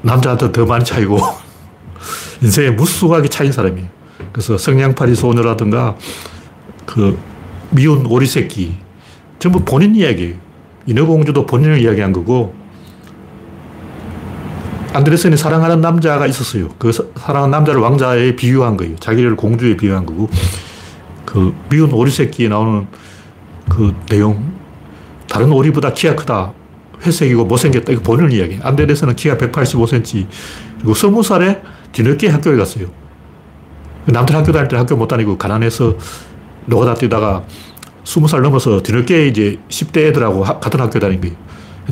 [0.02, 1.18] 남자한테 더 많이 차이고
[2.42, 3.88] 인생에 무수하게 차인 사람이에요.
[4.32, 5.96] 그래서 성냥팔이 소녀라든가
[6.86, 7.18] 그
[7.70, 8.76] 미운 오리새끼
[9.38, 10.34] 전부 본인 이야기예요.
[10.86, 12.54] 인어공주도 본인을 이야기한 거고
[14.92, 16.68] 안드레슨이 사랑하는 남자가 있었어요.
[16.78, 18.96] 그 사랑하는 남자를 왕자에 비유한 거예요.
[18.96, 20.30] 자기를 공주에 비유한 거고
[21.26, 22.86] 그 미운 오리새끼에 나오는
[23.68, 24.54] 그 내용
[25.28, 26.52] 다른 오리보다 키가 크다.
[27.04, 27.92] 회색이고 못생겼다.
[27.92, 28.58] 이거 본인 이야기.
[28.60, 30.26] 안드레슨은 키가 185cm
[30.78, 31.60] 그리고 20살에
[31.92, 32.86] 뒤늦게 학교에 갔어요.
[34.06, 35.96] 남들 학교 다닐 때 학교 못 다니고 가난해서
[36.66, 37.44] 노가다 뛰다가
[38.04, 41.36] 스무 살 넘어서 뒤늦게 이제 10대 애들하고 하, 같은 학교 다닌 거예요.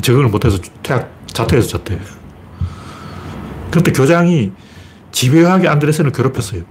[0.01, 1.99] 적응을 못해서 퇴학, 자퇴해서 자퇴.
[3.71, 4.51] 그때 교장이
[5.11, 6.63] 집요하게 안드레슨을 괴롭혔어요.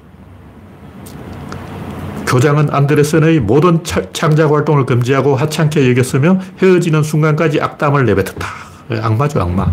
[2.27, 8.47] 교장은 안드레슨의 모든 창작 활동을 금지하고 하찮게 여겼으며 헤어지는 순간까지 악담을 내뱉었다.
[9.03, 9.73] 악마죠, 악마.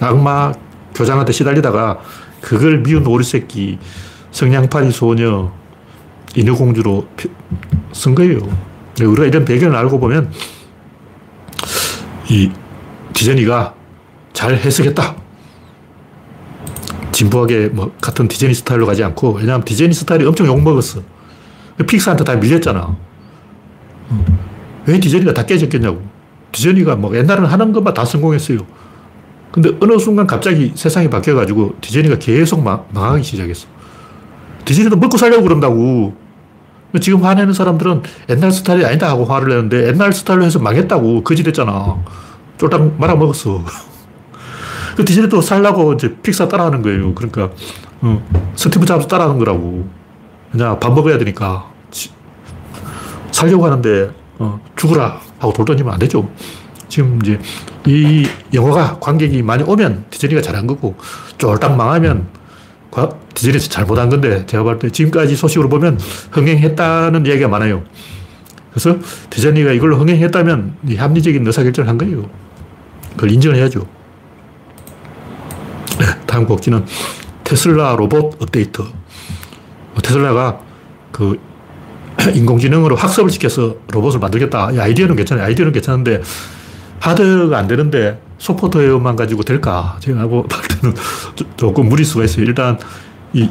[0.00, 0.52] 악마
[0.94, 2.00] 교장한테 시달리다가
[2.42, 3.78] 그걸 미운 오리새끼,
[4.32, 5.50] 성냥팔이 소녀,
[6.34, 7.06] 인어공주로
[7.92, 8.40] 쓴 거예요.
[9.00, 10.30] 우리가 이런 배경을 알고 보면
[12.28, 12.50] 이
[13.14, 13.74] 디즈니가
[14.32, 15.16] 잘 해석했다.
[17.12, 21.00] 진부하게 뭐 같은 디즈니 스타일로 가지 않고 왜냐하면 디즈니 스타일이 엄청 욕먹었어.
[21.86, 22.96] 픽사한테 다 밀렸잖아.
[24.86, 26.02] 왜 디즈니가 다 깨졌겠냐고.
[26.50, 28.58] 디즈니가 뭐 옛날에는 하는 것만 다 성공했어요.
[29.52, 33.68] 근데 어느 순간 갑자기 세상이 바뀌어가지고 디즈니가 계속 망, 망하기 시작했어.
[34.64, 36.14] 디즈니도 먹고 살려고 그런다고.
[37.00, 42.02] 지금 화내는 사람들은 옛날 스타일이 아니다 하고 화를 내는데 옛날 스타일로 해서 망했다고 거짓했잖아.
[42.58, 43.64] 쫄딱 말아먹었어.
[44.96, 47.14] 그 디즈니도 살라고 이제 픽사 따라하는 거예요.
[47.14, 47.50] 그러니까
[48.00, 48.22] 어,
[48.56, 49.88] 스티브 잡스 따라하는 거라고.
[50.50, 51.70] 그냥 밥 먹어야 되니까
[53.30, 56.28] 살려고 하는데 어, 죽으라 하고 돌 던지면 안 되죠.
[56.92, 57.40] 지금 이제
[57.86, 60.94] 이 영화가 관객이 많이 오면 디즈니가 잘한 거고
[61.38, 62.26] 쫄딱 망하면
[63.32, 65.98] 디즈니 잘못한 건데 제가 볼 때 지금까지 소식으로 보면
[66.32, 67.82] 흥행했다는 이야기가 많아요.
[68.70, 68.98] 그래서
[69.30, 72.28] 디즈니가 이걸로 흥행했다면 합리적인 의사결정을 한 거예요.
[73.16, 73.86] 그걸 인정을 해야죠.
[75.98, 76.84] 네, 다음 곡지는
[77.42, 78.82] 테슬라 로봇 업데이트.
[80.02, 80.60] 테슬라가
[81.10, 81.40] 그
[82.34, 84.72] 인공지능으로 학습을 시켜서 로봇을 만들겠다.
[84.78, 85.46] 아이디어는 괜찮아요.
[85.46, 86.20] 아이디어는 괜찮은데
[87.02, 89.96] 하드가 안 되는데 소프트웨어만 가지고 될까?
[90.00, 90.46] 제가 볼
[90.80, 90.94] 때는
[91.56, 92.44] 조금 무리수가 있어요.
[92.44, 92.78] 일단
[93.32, 93.48] 이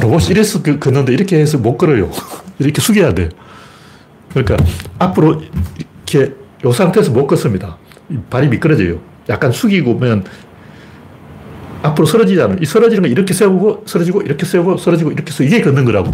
[0.00, 2.10] 로봇이 이래서 그, 걷는데 이렇게 해서 못 걸어요.
[2.58, 3.30] 이렇게 숙여야 돼.
[4.30, 4.56] 그러니까
[4.98, 5.42] 앞으로
[5.78, 6.34] 이렇게
[6.64, 7.78] 이 상태에서 못 걷습니다.
[8.28, 9.00] 발이 미끄러져요.
[9.30, 10.24] 약간 숙이고면
[11.82, 12.58] 앞으로 쓰러지잖아요.
[12.60, 16.12] 이 쓰러지는 거 이렇게 세우고 쓰러지고 이렇게 세우고 쓰러지고 이렇게 해서 이게 걷는 거라고.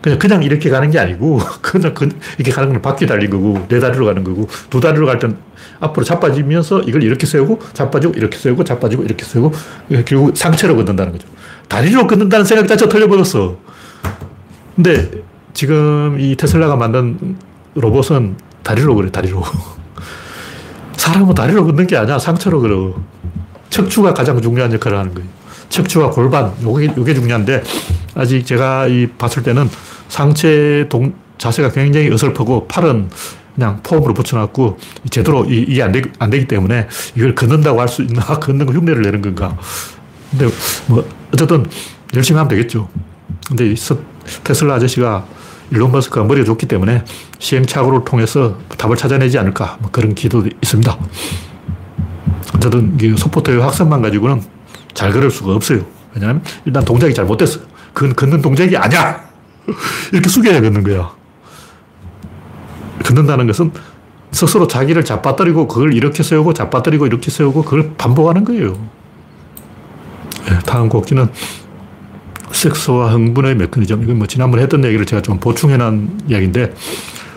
[0.00, 2.08] 그냥, 그냥 이렇게 가는 게 아니고, 그냥 그,
[2.38, 5.36] 이렇게 가는 건 바퀴 달린 거고, 네 다리로 가는 거고, 두 다리로 갈 땐
[5.80, 9.52] 앞으로 자빠지면서 이걸 이렇게 세우고, 자빠지고, 이렇게 세우고, 자빠지고, 이렇게 세우고,
[10.06, 11.28] 결국 상체로 걷는다는 거죠.
[11.68, 13.56] 다리로 걷는다는 생각 자체가 틀려버렸어.
[14.76, 15.10] 근데
[15.52, 17.36] 지금 이 테슬라가 만든
[17.74, 19.42] 로봇은 다리로 그래, 다리로.
[20.96, 22.18] 사람은 다리로 걷는 게 아니야.
[22.18, 22.94] 상처로 걸어.
[23.70, 25.28] 척추가 가장 중요한 역할을 하는 거예요.
[25.68, 27.62] 척추와 골반, 요게, 요게 중요한데,
[28.14, 29.68] 아직 제가 이 봤을 때는
[30.08, 33.10] 상체 동, 자세가 굉장히 어설프고, 팔은
[33.54, 34.78] 그냥 폼으로 붙여놨고,
[35.10, 38.22] 제대로 이, 이게 안, 되, 안 되기 때문에 이걸 걷는다고 할 수 있나?
[38.38, 39.56] 걷는 거 흉내를 내는 건가?
[40.30, 40.48] 근데
[40.86, 41.66] 뭐, 어쨌든
[42.14, 42.88] 열심히 하면 되겠죠.
[43.46, 43.74] 근데
[44.44, 45.26] 테슬라 아저씨가
[45.70, 47.04] 일론 머스크가 머리가 좋기 때문에
[47.38, 50.98] 시행착오를 통해서 답을 찾아내지 않을까 뭐 그런 기도도 있습니다.
[52.54, 54.42] 어쨌든 소포터의 확산만 가지고는
[54.98, 55.84] 잘 걸을 수가 없어요.
[56.12, 57.60] 왜냐하면 일단 동작이 잘못됐어.
[57.92, 59.22] 그건 걷는 동작이 아니야.
[60.12, 61.12] 이렇게 숙여야 걷는 거야.
[63.04, 63.70] 걷는다는 것은
[64.32, 68.72] 스스로 자기를 잡아뜨리고 그걸 이렇게 세우고 잡아뜨리고 이렇게 세우고 그걸 반복하는 거예요.
[70.48, 71.28] 네, 다음 곡기는
[72.50, 74.02] 섹스와 흥분의 메커니즘.
[74.02, 76.74] 이건 뭐 지난번에 했던 얘기를 제가 좀 보충해 놓은 이야기인데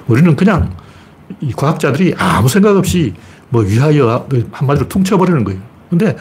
[0.07, 0.75] 우리는 그냥
[1.39, 3.13] 이 과학자들이 아무 생각 없이
[3.49, 5.61] 뭐 위하여 한마디로 퉁쳐버리는 거예요.
[5.91, 6.17] 근데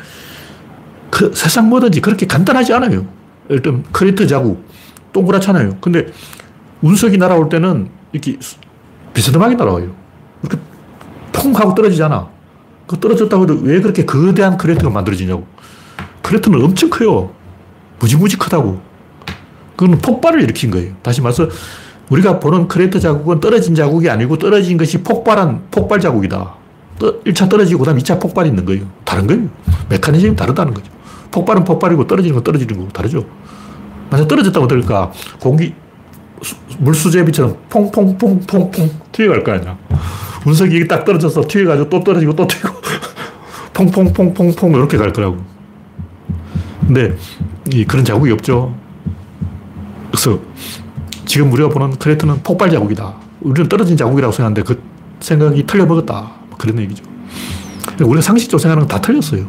[1.11, 3.07] 그 세상 뭐든지 그렇게 간단하지 않아요.
[3.49, 4.64] 일단 크레이터 자국
[5.12, 5.79] 동그랗잖아요.
[5.81, 6.07] 근데
[6.83, 8.38] 운석이 날아올 때는 이렇게
[9.12, 9.94] 비스듬하게 날아와요.
[10.42, 10.59] 이렇게
[11.33, 12.29] 퐁 하고 떨어지잖아.
[12.87, 15.46] 그 떨어졌다고 해도 왜 그렇게 거대한 크레이터가 만들어지냐고.
[16.22, 17.33] 크레이터는 엄청 커요.
[17.99, 18.81] 무지무지 크다고.
[19.77, 20.94] 그건 폭발을 일으킨 거예요.
[21.03, 21.49] 다시 말해서
[22.09, 26.55] 우리가 보는 크레이터 자국은 떨어진 자국이 아니고 떨어진 것이 폭발한 폭발 자국이다.
[26.99, 28.85] 1차 떨어지고 그다음 2차 폭발이 있는 거예요.
[29.05, 29.49] 다른 거예요.
[29.88, 30.90] 메커니즘이 다르다는 거죠.
[31.31, 33.25] 폭발은 폭발이고 떨어지는 건 떨어지는 거고 다르죠.
[34.11, 35.75] 만약 떨어졌다고 들까 공기
[36.79, 39.79] 물수제비처럼 퐁퐁퐁퐁퐁 튀어갈 거 아니야.
[40.47, 42.69] 운석이 딱 떨어져서 튀어가지고 또 떨어지고 또 튀고
[43.75, 45.38] 퐁퐁퐁퐁퐁 이렇게 갈 거라고.
[46.87, 47.16] 근데
[47.73, 48.75] 이 그런 자국이 없죠.
[50.11, 50.40] 그래서
[51.27, 53.14] 지금 우리가 보는 크레이터는 폭발 자국이다.
[53.43, 54.83] 우리는 떨어진 자국이라고 생각하는데 그
[55.21, 56.31] 생각이 틀려먹었다.
[56.49, 57.05] 뭐 그런 얘기죠.
[58.01, 59.47] 우리가 상식적으로 생각하는 건 다 틀렸어요.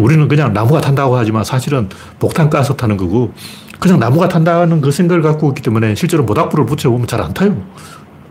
[0.00, 3.32] 우리는 그냥 나무가 탄다고 하지만 사실은 폭탄 가스 타는 거고
[3.78, 7.56] 그냥 나무가 탄다는 그 생각을 갖고 있기 때문에 실제로 모닥불을 붙여보면 잘 안 타요.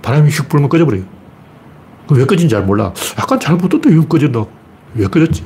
[0.02, 1.04] 바람이 휙 불면 꺼져버려요.
[2.12, 2.94] 왜 꺼진지 잘 몰라.
[3.18, 4.46] 약간 잘 붙었다 이거 꺼진다.
[4.94, 5.44] 왜 꺼졌지?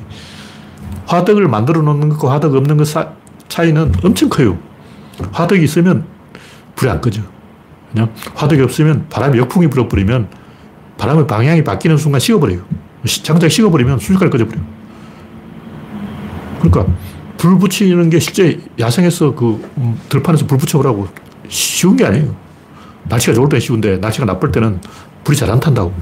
[1.06, 2.88] 화덕을 만들어 놓는 것과 화덕 없는 것
[3.48, 4.58] 차이는 엄청 커요.
[5.32, 6.06] 화덕이 있으면
[6.76, 7.22] 불이 안 꺼져.
[7.92, 10.28] 그냥 화덕이 없으면 바람이 역풍이 불어버리면
[10.98, 12.62] 바람의 방향이 바뀌는 순간 식어버려요.
[13.24, 14.79] 장작 식어버리면 순식간에 꺼져버려요.
[16.60, 16.86] 그러니까
[17.38, 21.08] 불 붙이는 게 실제 야생에서 그 음, 들판에서 불 붙여보라고
[21.48, 22.36] 쉬운 게 아니에요.
[23.06, 24.80] 날씨가 좋을 때 쉬운데 날씨가 나쁠 때는
[25.24, 25.94] 불이 잘 안 탄다고.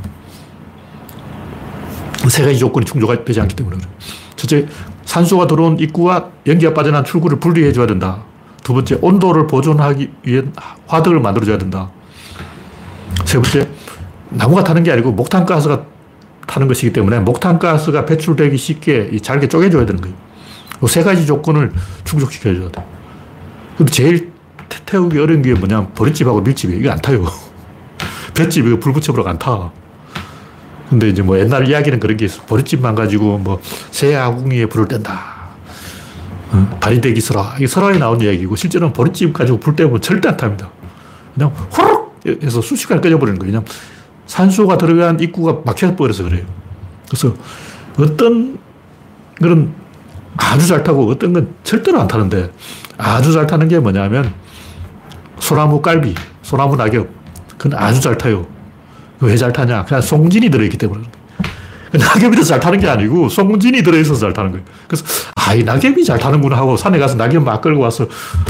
[2.29, 3.87] 세 가지 조건이 충족되지 않기 때문에 그래.
[4.35, 4.67] 첫째,
[5.05, 8.23] 산소가 들어온 입구와 연기가 빠져난 출구를 분리해 줘야 된다.
[8.63, 10.41] 두 번째, 온도를 보존하기 위해
[10.87, 11.89] 화덕을 만들어 줘야 된다.
[13.23, 13.69] 세 번째,
[14.29, 15.85] 나무가 타는 게 아니고 목탄가스가
[16.47, 20.15] 타는 것이기 때문에 목탄가스가 배출되기 쉽게 잘게 쪼개줘야 되는 거예요.
[20.85, 21.71] 세 가지 조건을
[22.03, 22.85] 충족시켜줘야 돼.
[23.77, 24.31] 근데 제일
[24.85, 27.25] 태우기 어려운 게 뭐냐면 버릇집하고 밀집이 이게 안 타요.
[28.33, 29.71] 볏집 이거 불 붙여보라고 안 타.
[30.89, 32.43] 근데 이제 뭐 옛날 이야기는 그런 게 있어.
[32.43, 33.59] 버릇집만 가지고 뭐
[33.91, 35.37] 새 아궁이에 불을 뗀다.
[36.51, 37.55] 어, 발이대기 설화.
[37.57, 40.69] 이게 설화에 나온 이야기고 실제로는 버릇집 가지고 불 때면 절대 안 탑니다.
[41.33, 43.51] 그냥 호록 해서 수시간 꺼져버리는 거예요.
[43.51, 43.65] 그냥
[44.27, 46.45] 산소가 들어간 입구가 막혀버려서 그래요.
[47.09, 47.33] 그래서
[47.97, 48.57] 어떤
[49.35, 49.73] 그런
[50.37, 52.51] 아주 잘 타고 어떤 건 절대로 안 타는데
[52.97, 54.33] 아주 잘 타는 게 뭐냐면
[55.39, 57.07] 소나무 깔비, 소나무 낙엽.
[57.57, 58.45] 그건 아주 잘 타요.
[59.19, 59.85] 왜 잘 타냐?
[59.85, 61.03] 그냥 송진이 들어있기 때문에.
[61.93, 64.65] 낙엽이 잘 타는 게 아니고 송진이 들어있어서 잘 타는 거예요.
[64.87, 68.05] 그래서 아, 이 낙엽이 잘 타는구나 하고 산에 가서 낙엽 막 끌고 와서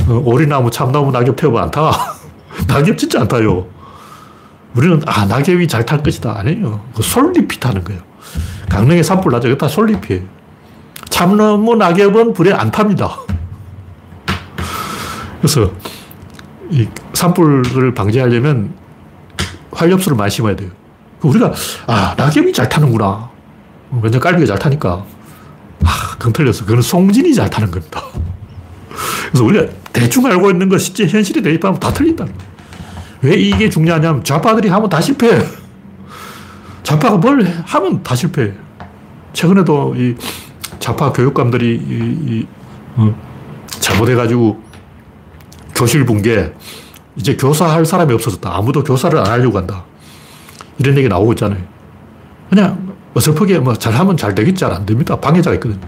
[0.07, 1.91] 어, 오리나무, 참나무 낙엽 태우면 안 타.
[2.67, 3.67] 낙엽 진짜 안 타요.
[4.75, 6.37] 우리는 아, 낙엽이 잘 탈 것이다.
[6.39, 6.81] 아니에요.
[6.95, 8.01] 그 솔잎이 타는 거예요.
[8.69, 9.47] 강릉에 산불 나죠.
[9.47, 10.23] 이거 다 솔잎이에요.
[11.09, 13.17] 참나무 낙엽은 불에 안 탑니다.
[15.39, 15.71] 그래서
[16.69, 18.73] 이 산불을 방지하려면
[19.71, 20.69] 활엽수를 많이 심어야 돼요.
[21.21, 21.53] 우리가,
[21.87, 23.29] 아, 낙엽이 잘 타는구나.
[24.01, 25.05] 왜냐 깔비가 잘 타니까.
[25.83, 26.65] 아, 그건 틀렸어.
[26.65, 28.01] 그건 송진이 잘 타는 겁니다.
[29.27, 32.27] 그래서 우리가 대충 알고 있는 거 실제 현실에 대입하면 다 거예요.
[33.21, 35.43] 왜 이게 중요하냐면 좌파들이 하면 다 실패해.
[36.83, 38.53] 좌파가 뭘 하면 다 실패해.
[39.33, 40.15] 최근에도 이
[40.79, 42.47] 좌파 교육감들이 이, 이,
[42.95, 43.15] 어,
[43.69, 44.61] 잘못해가지고
[45.75, 46.53] 교실 붕괴,
[47.15, 48.55] 이제 교사할 사람이 없어졌다.
[48.55, 49.83] 아무도 교사를 안 하려고 한다.
[50.79, 51.61] 이런 얘기 나오고 있잖아요.
[52.49, 55.19] 그냥 어설프게 뭐 잘하면 잘 되겠지 안 됩니다.
[55.19, 55.81] 방해자가 있거든요.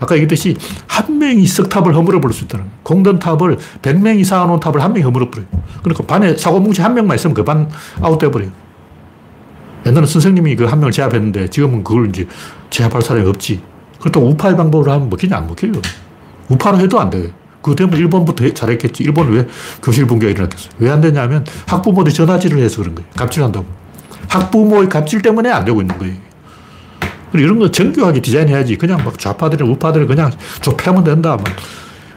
[0.00, 0.56] 아까 얘기했듯이
[0.88, 5.30] 한 명이 석탑을 허물어 버릴 수 있다는 공든 탑을 100명이 쌓아놓은 탑을 한 명이 허물어
[5.30, 5.46] 버려요.
[5.82, 8.50] 그러니까 반에 사고뭉치 한 명만 있으면 그 반 아웃돼 버려요.
[9.86, 12.26] 옛날에 선생님이 그 한 명을 제압했는데 지금은 그걸 이제
[12.70, 13.60] 제압할 사람이 없지.
[14.02, 15.36] 그렇다고 우파의 방법으로 하면 먹히냐?
[15.36, 15.72] 안 먹혀요.
[16.48, 17.28] 우파로 해도 안 돼요.
[17.62, 19.04] 그 때문에 일본부터 잘했겠지.
[19.04, 19.46] 일본은 왜
[19.80, 20.72] 교실 붕괴가 일어났겠어요?
[20.78, 23.08] 왜 안 되냐면 학부모들이 전화질을 해서 그런 거예요.
[23.16, 23.64] 갑질한다고.
[24.28, 26.16] 학부모의 갑질 때문에 안 되고 있는 거예요.
[27.34, 28.76] 이런 거 정교하게 디자인해야지.
[28.76, 31.38] 그냥 막 좌파들이나 우파들을 그냥 좁혀하면 된다.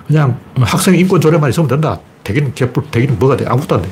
[0.08, 2.00] 그냥 학생 인권 조례만 있으면 된다.
[2.24, 3.46] 되기는 개뿔, 되기는 뭐가 돼.
[3.48, 3.90] 아무것도 안 돼.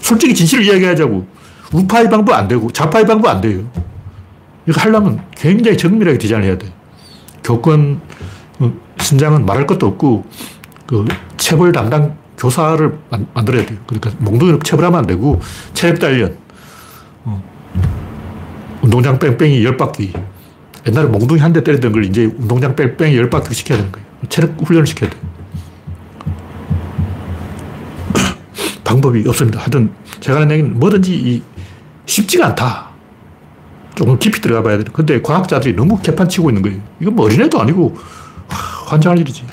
[0.00, 1.26] 솔직히 진실을 이야기하자고.
[1.74, 3.60] 우파의 방법 안 되고 좌파의 방법 안 돼요.
[4.66, 6.72] 이거 하려면 굉장히 정밀하게 디자인해야 돼.
[7.48, 8.00] 교권
[8.60, 10.24] 어, 신장은 말할 것도 없고
[10.86, 11.06] 그
[11.38, 12.98] 체벌 담당 교사를
[13.34, 13.78] 만들어야 돼요.
[13.86, 15.40] 그러니까 몽둥이로 체벌하면 안 되고
[15.74, 16.36] 체력 단련,
[17.24, 17.42] 어,
[18.82, 20.12] 운동장 뺑뺑이 열 바퀴.
[20.86, 24.06] 옛날에 몽둥이 한 대 때리던 걸 이제 운동장 뺑뺑이 열 바퀴 시켜야 되는 거예요.
[24.28, 25.20] 체력 훈련을 시켜야 돼요.
[28.84, 29.58] 방법이 없습니다.
[29.60, 31.42] 하여튼 제가 하는 얘기는 뭐든지
[32.06, 32.87] 쉽지가 않다.
[33.98, 34.84] 조금 깊이 들어가 봐야 돼.
[34.92, 36.78] 근데 과학자들이 너무 개판 치고 있는 거예요.
[37.00, 37.96] 이건 뭐 어린애도 아니고
[38.86, 39.44] 환장할 일이지.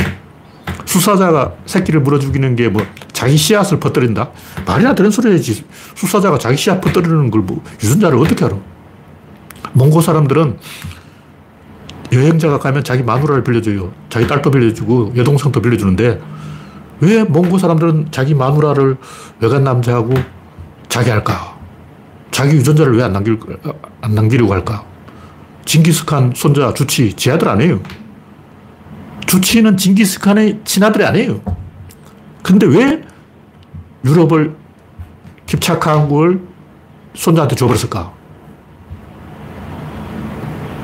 [0.86, 4.30] 수사자가 새끼를 물어 죽이는 게 뭐 자기 씨앗을 퍼뜨린다?
[4.68, 5.66] 말이나 되는 소리지.
[5.96, 8.56] 수사자가 자기 씨앗 퍼뜨리는 걸 뭐 유전자를 어떻게 알아?
[9.74, 10.58] 몽고 사람들은
[12.14, 13.92] 여행자가 가면 자기 마누라를 빌려줘요.
[14.10, 16.22] 자기 딸도 빌려주고 여동생도 빌려주는데
[17.00, 18.98] 왜 몽고 사람들은 자기 마누라를
[19.40, 20.14] 외간 남자하고
[20.88, 21.58] 자기 할까?
[22.30, 23.40] 자기 유전자를 왜 안 남길,
[24.06, 24.86] 안 남기려고 할까?
[25.66, 27.82] 징기스칸 손자 주치, 지 아들 아니에요.
[29.26, 31.42] 주치는 징기스칸의 친아들이 아니에요.
[32.44, 33.04] 근데 왜
[34.06, 34.56] 유럽을
[36.08, 36.40] 걸
[37.16, 38.14] 손자한테 줘버렸을까?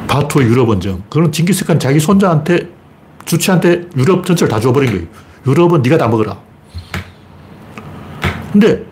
[0.08, 1.04] 바투의 유럽 원정.
[1.08, 2.70] 그건 징기스칸 자기 손자한테,
[3.26, 5.08] 주치한테 유럽 전체를 다 줘버린 거예요.
[5.46, 6.40] 유럽은 네가 다 먹어라.
[8.52, 8.84] 근데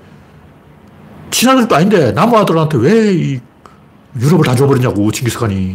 [1.32, 3.42] 친아들도 아닌데 나무 아들한테 왜
[4.18, 5.74] 유럽을 다 줘버리냐고 징기스칸이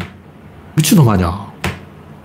[0.77, 1.53] 미친놈 아니야.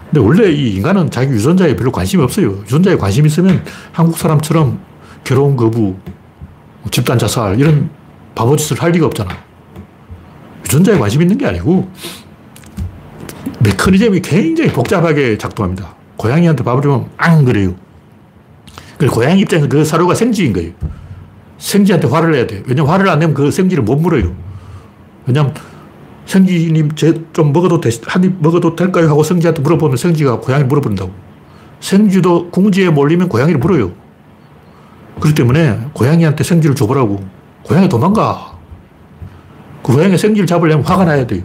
[0.05, 2.61] 근데 원래 이 인간은 자기 유전자에 별로 관심이 없어요.
[2.63, 4.79] 유전자에 관심 있으면 한국 사람처럼
[5.23, 5.95] 결혼 거부,
[6.89, 7.89] 집단 자살 이런
[8.33, 9.29] 바보짓을 할 리가 없잖아.
[10.65, 11.91] 유전자에 관심 있는 게 아니고
[13.59, 15.95] 메커니즘이 굉장히 복잡하게 작동합니다.
[16.17, 17.75] 고양이한테 밥을 주면 앙 그래요.
[18.97, 20.71] 그 고양이 입장에서 그 사료가 생쥐인 거예요.
[21.57, 22.63] 생쥐한테 화를 내야 돼.
[22.65, 24.33] 왜냐면 화를 안 내면 그 생쥐를 못 물어요.
[25.25, 25.53] 왜냐면
[26.29, 26.91] 생쥐님
[27.33, 29.09] 좀 먹어도 돼, 한입 먹어도 될까요?
[29.09, 31.11] 하고 생쥐한테 물어보면 생쥐가 고양이 물어본다고.
[31.79, 33.91] 생쥐도 궁지에 몰리면 고양이를 물어요.
[35.19, 37.25] 그렇기 때문에 고양이한테 생쥐를 줘보라고.
[37.63, 38.59] 고양이 도망가.
[39.81, 41.41] 그 고양이 생쥐를 잡으려면 화가 나야 돼요.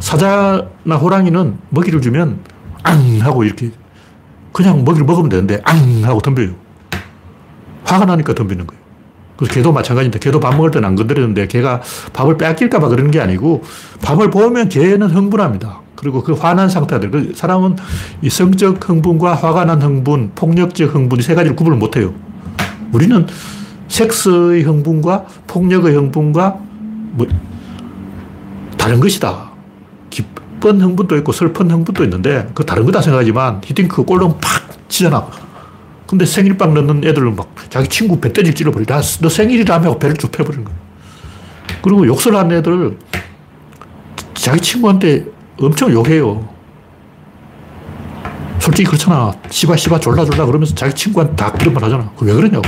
[0.00, 2.38] 사자나 호랑이는 먹이를 주면
[2.84, 3.70] 앙 하고 이렇게
[4.52, 6.54] 그냥 먹이를 먹으면 되는데 앙 하고 덤벼요.
[7.84, 8.83] 화가 나니까 덤비는 거예요.
[9.36, 13.20] 그래서 개도 마찬가지인데 개도 밥 먹을 때는 안 건드리는데 개가 밥을 빼앗길까 봐 그러는 게
[13.20, 13.62] 아니고
[14.02, 15.80] 밥을 보면 개는 흥분합니다.
[15.96, 17.10] 그리고 그 화난 상태들.
[17.10, 17.76] 그 사람은
[18.22, 22.12] 이 성적 흥분과 화가 난 흥분, 폭력적 흥분 이 세 가지를 구분을 못 해요.
[22.92, 23.26] 우리는
[23.88, 26.58] 섹스의 흥분과 폭력의 흥분과
[27.12, 27.26] 뭐
[28.76, 29.50] 다른 것이다.
[30.10, 35.26] 기쁜 흥분도 있고 슬픈 흥분도 있는데 그 다른 거다 생각하지만 히딩크 골룸 팍 치잖아.
[36.14, 38.86] 근데 생일빵 넣는 애들은 막 자기 친구 배때지 찔러버리.
[38.86, 40.76] 다, 너 생일이라며 배를 쭉 펴버리는 거야.
[41.82, 42.96] 그리고 욕설 하는 애들
[44.34, 45.26] 자기 친구한테
[45.58, 46.48] 엄청 욕해요.
[48.60, 49.34] 솔직히 그렇잖아.
[49.50, 52.12] 씨바, 씨바, 졸라, 졸라 그러면서 자기 친구한테 다 그런 말 하잖아.
[52.20, 52.62] 왜 그러냐고.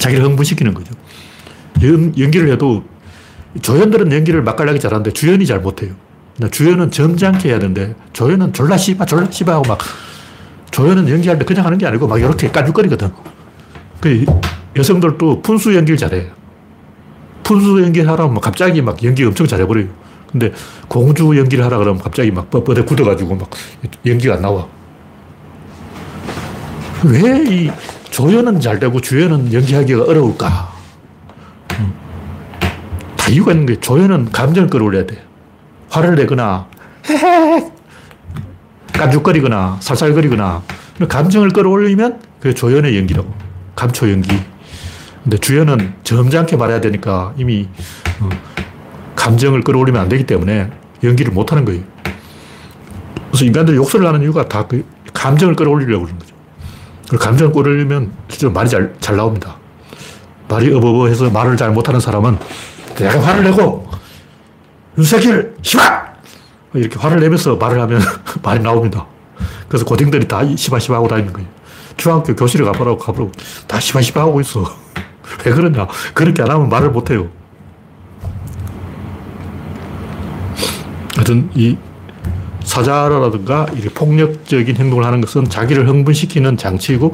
[0.00, 0.94] 자기를 흥분시키는 거죠.
[1.82, 2.84] 연, 연기를 해도
[3.60, 5.92] 조연들은 연기를 맛깔나게 잘하는데 주연이 잘 못해요.
[6.50, 9.78] 주연은 점잖게 해야 되는데 조연은 졸라 씨바 졸라 씨바 하고 막
[10.72, 13.10] 조연은 연기할 때 그냥 하는 게 아니고 막 이렇게 까죽거리거든.
[14.00, 14.24] 그
[14.76, 16.26] 여성들도 푼수 연기를 잘해.
[17.44, 19.86] 푼수 연기를 하라면 갑자기 막 연기 엄청 잘해버려요.
[20.30, 20.52] 근데
[20.88, 23.50] 공주 연기를 하라 그러면 갑자기 막 뻣뻣해 굳어가지고 막
[24.06, 24.66] 연기가 안 나와.
[27.04, 27.70] 왜 이
[28.10, 30.72] 조연은 잘 되고 주연은 연기하기가 어려울까?
[33.16, 35.22] 다 이유가 있는 게 조연은 감정을 끌어올려야 돼.
[35.90, 36.66] 화를 내거나,
[37.08, 37.70] 헤헤!
[38.92, 40.62] 깐죽거리거나, 살살거리거나,
[41.08, 43.32] 감정을 끌어올리면 그게 조연의 연기라고.
[43.74, 44.38] 감초 연기.
[45.22, 47.68] 근데 주연은 점잖게 말해야 되니까 이미
[48.20, 48.28] 어,
[49.16, 50.70] 감정을 끌어올리면 안 되기 때문에
[51.02, 51.82] 연기를 못 하는 거예요.
[53.30, 54.84] 그래서 인간들이 욕설을 하는 이유가 다 그
[55.14, 57.18] 감정을 끌어올리려고 그러는 거죠.
[57.18, 59.56] 감정을 끌어올리면 실제로 말이 잘, 잘 나옵니다.
[60.48, 62.38] 말이 어버버해서 말을 잘 못하는 사람은
[62.96, 63.88] 내가 화를 내고
[64.98, 66.01] 윤석열 시바
[66.74, 68.00] 이렇게 화를 내면서 말을 하면
[68.42, 69.06] 말이 나옵니다.
[69.68, 71.48] 그래서 고딩들이 다 시바시바 하고 다니는 거예요.
[71.96, 73.32] 중학교 교실에 가보라고 가보라고
[73.66, 74.64] 다 시바시바 하고 있어.
[75.44, 75.86] 왜 그러냐.
[76.14, 77.28] 그렇게 안 하면 말을 못 해요.
[81.14, 81.76] 하여튼 이
[82.64, 87.12] 사자라든가 이렇게 폭력적인 행동을 하는 것은 자기를 흥분시키는 장치이고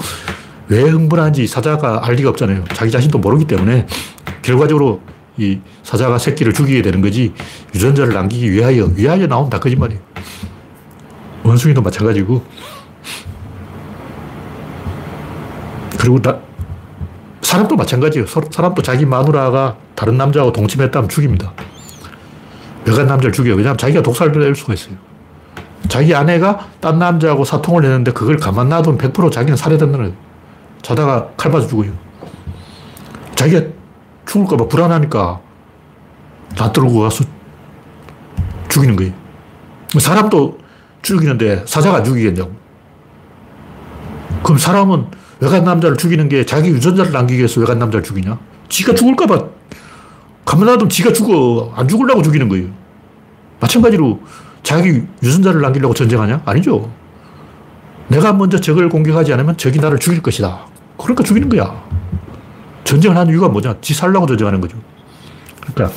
[0.69, 2.65] 왜 흥분한지 사자가 알 리가 없잖아요.
[2.75, 3.87] 자기 자신도 모르기 때문에
[4.43, 5.01] 결과적으로
[5.39, 7.33] 이 사자가 새끼를 죽이게 되는 거지
[7.75, 10.01] 유전자를 남기기 위하여 위하여 나온다 거짓말이에요.
[11.45, 12.43] 원숭이도 마찬가지고
[15.99, 16.39] 그리고 나,
[17.43, 18.27] 사람도 마찬가지예요.
[18.27, 21.53] 사람도 자기 마누라가 다른 남자하고 동침했다면 죽입니다.
[22.87, 23.55] 여간 남자를 죽여요.
[23.55, 24.95] 왜냐하면 자기가 독살을 낼 수가 있어요.
[25.89, 30.17] 자기 아내가 딴 남자하고 사통을 했는데 그걸 가만 놔두면 100% 자기는 살해된다는 거예요.
[30.83, 31.93] 자다가 칼 맞아 죽어요.
[33.35, 33.63] 자기가
[34.29, 35.41] 죽을까봐 불안하니까
[36.57, 37.25] 다 들고 가서
[38.69, 39.13] 죽이는 거예요.
[39.99, 40.59] 사람도
[41.03, 42.53] 죽이는데 사자가 죽이겠냐고.
[44.43, 45.07] 그럼 사람은
[45.41, 48.39] 외간 남자를 죽이는 게 자기 유전자를 남기기 위해서 외간 남자를 죽이냐?
[48.69, 49.45] 지가 죽을까봐
[50.45, 51.73] 가만 놔두면 지가 죽어.
[51.75, 52.69] 안 죽으려고 죽이는 거예요.
[53.61, 54.21] 마찬가지로
[54.63, 56.43] 자기 유전자를 남기려고 전쟁하냐?
[56.45, 56.91] 아니죠.
[58.09, 60.67] 내가 먼저 적을 공격하지 않으면 적이 나를 죽일 것이다.
[60.99, 61.83] 그러니까 죽이는 거야.
[62.89, 63.75] 전쟁을 하는 이유가 뭐냐?
[63.83, 64.79] 지 살라고 전쟁하는 거죠.
[65.75, 65.95] 그러니까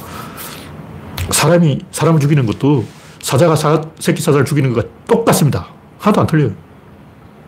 [1.30, 2.84] 사람이 사람을 죽이는 것도
[3.22, 5.68] 사자가 사, 새끼 사자를 죽이는 것과 똑같습니다.
[6.00, 6.52] 하나도 안 틀려요.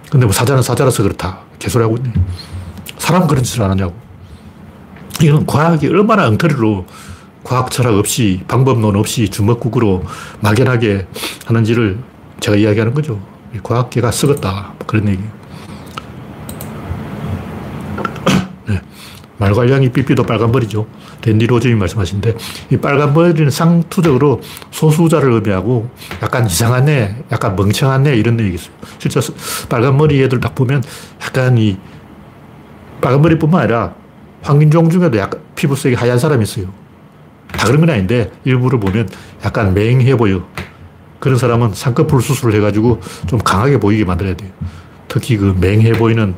[0.10, 1.40] 근데 뭐 사자는 사자라서 그렇다.
[1.60, 2.14] 개소리하고 있네.
[2.98, 3.94] 사람은 그런 짓을 안 하냐고.
[5.22, 6.86] 이건 과학이 얼마나 엉터리로
[7.44, 10.06] 과학 철학 없이 방법론 없이 주먹국으로
[10.40, 11.06] 막연하게
[11.46, 12.00] 하는지를
[12.40, 13.20] 제가 이야기하는 거죠.
[13.62, 14.74] 과학계가 썩었다.
[14.88, 15.22] 그런 얘기.
[18.68, 18.82] 네.
[19.44, 20.88] 말괄량이 삐삐도 빨간머리죠.
[21.22, 22.36] 댄디 로즈님 말씀하신데,
[22.72, 24.42] 이 빨간머리는 상투적으로
[24.72, 25.90] 소수자를 의미하고
[26.22, 28.74] 약간 이상한 애, 약간 멍청한 애 이런 얘기 있어요.
[29.00, 29.20] 실제
[29.68, 30.82] 빨간머리 애들 딱 보면
[31.22, 31.78] 약간 이
[33.02, 33.94] 빨간머리뿐만 아니라
[34.44, 36.68] 황인종 중에도 약간 피부색이 하얀 사람이 있어요.
[37.52, 39.10] 다 그런 건 아닌데 일부를 보면
[39.44, 40.48] 약간 맹해 보여.
[41.20, 44.52] 그런 사람은 쌍꺼풀 수술을 해가지고 좀 강하게 보이게 만들어야 돼요.
[45.08, 46.36] 특히 그 맹해 보이는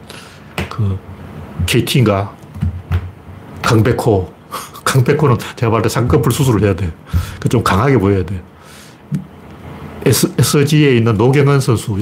[0.69, 0.97] 그
[1.65, 2.34] KT인가
[3.65, 4.33] 강백호.
[4.85, 6.91] 강백호는 제가 봤을 때 쌍꺼풀 수술을 해야 돼요.
[7.39, 8.23] 그좀 강하게 보여야.
[10.05, 11.97] S, SG에 있는 노경은 선수,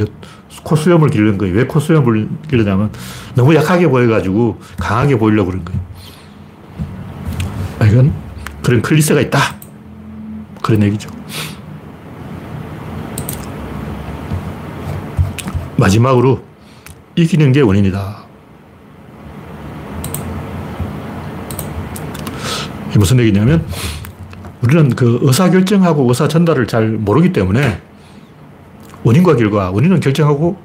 [0.64, 1.55] 코수염을 기르는 거예요.
[1.55, 2.91] 왜 코수염을 기르냐면
[3.34, 5.82] 너무 약하게 보여가지고 강하게 보이려고 그런 거예요.
[7.80, 8.14] 아, 이건
[8.61, 9.39] 그런 클리세가 있다.
[10.61, 11.09] 그런 얘기죠.
[15.78, 16.41] 마지막으로
[17.16, 18.22] 이기는 게 원인이다.
[22.93, 23.65] 이게 무슨 얘기냐면
[24.61, 27.81] 우리는 그 의사결정하고 의사 전달을 잘 모르기 때문에
[29.03, 30.55] 원인과 결과, 원인은 결정하고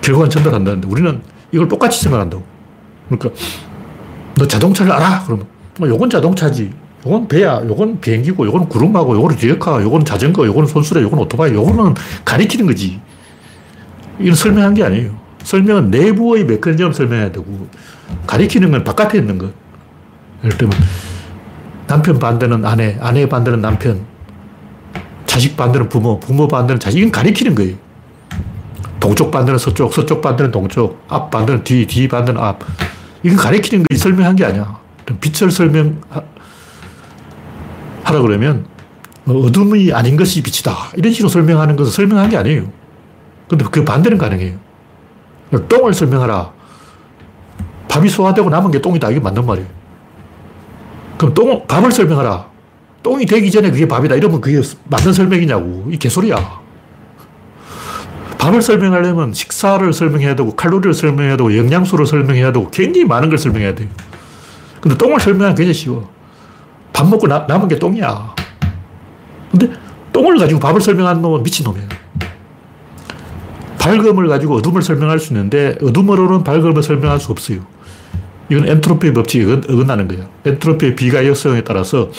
[0.00, 1.20] 결과는 전달한다는데 우리는
[1.52, 2.42] 이걸 똑같이 생각한다고.
[3.10, 3.30] 그러니까
[4.36, 5.24] 너 자동차를 알아?
[5.24, 5.46] 그러면
[5.78, 6.72] 뭐 요건 자동차지.
[7.06, 7.60] 요건 배야.
[7.66, 13.00] 요건 비행기고, 요건 구름하고, 요건 리어카, 요건 자전거, 요건 손수레, 요건 오토바이, 요거는 가리키는 거지.
[14.18, 15.16] 이건 설명한 게 아니에요.
[15.44, 17.68] 설명은 내부의 메커니즘을 설명해야 되고,
[18.26, 19.52] 가리키는 건 바깥에 있는 것.
[20.44, 20.78] 예를 들면,
[21.86, 24.00] 남편 반대는 아내, 아내 반대는 남편,
[25.26, 26.98] 자식 반대는 부모, 부모 반대는 자식.
[26.98, 27.76] 이건 가리키는 거예요.
[29.00, 32.60] 동쪽 반대는 서쪽, 서쪽 반대는 동쪽, 앞 반대는 뒤, 뒤 반대는 앞.
[33.22, 34.78] 이건 가리키는 거 설명한 게 아니야.
[35.20, 36.00] 빛을 설명하라
[38.04, 38.66] 그러면
[39.26, 40.74] 어둠이 아닌 것이 빛이다.
[40.96, 42.70] 이런 식으로 설명하는 것은 설명한 게 아니에요.
[43.48, 44.58] 근데 그 반대는 가능해요.
[45.68, 46.52] 똥을 설명하라.
[47.88, 49.10] 밥이 소화되고 남은 게 똥이다.
[49.10, 49.77] 이게 맞는 말이에요.
[51.18, 52.46] 그럼 똥, 밥을 설명하라.
[53.02, 54.14] 똥이 되기 전에 그게 밥이다.
[54.14, 55.88] 이러면 그게 맞는 설명이냐고.
[55.90, 56.60] 이 개소리야.
[58.38, 63.74] 밥을 설명하려면 식사를 설명해야 되고, 칼로리를 설명해야 되고, 영양소를 설명해야 되고, 굉장히 많은 걸 설명해야
[63.74, 63.88] 돼요.
[64.80, 66.08] 근데 똥을 설명하기 굉장히 쉬워.
[66.92, 68.34] 밥 먹고 나, 남은 게 똥이야.
[69.50, 69.72] 근데
[70.12, 71.88] 똥을 가지고 밥을 설명하는 놈은 미친놈이에요.
[73.78, 77.60] 밝음을 가지고 어둠을 설명할 수 있는데 어둠으로는 밝음을 설명할 수 없어요.
[78.50, 80.28] 이건 엔트로피 법칙에 어긋나는 거예요.
[80.44, 82.10] 엔트로피의 비가역성에 따라서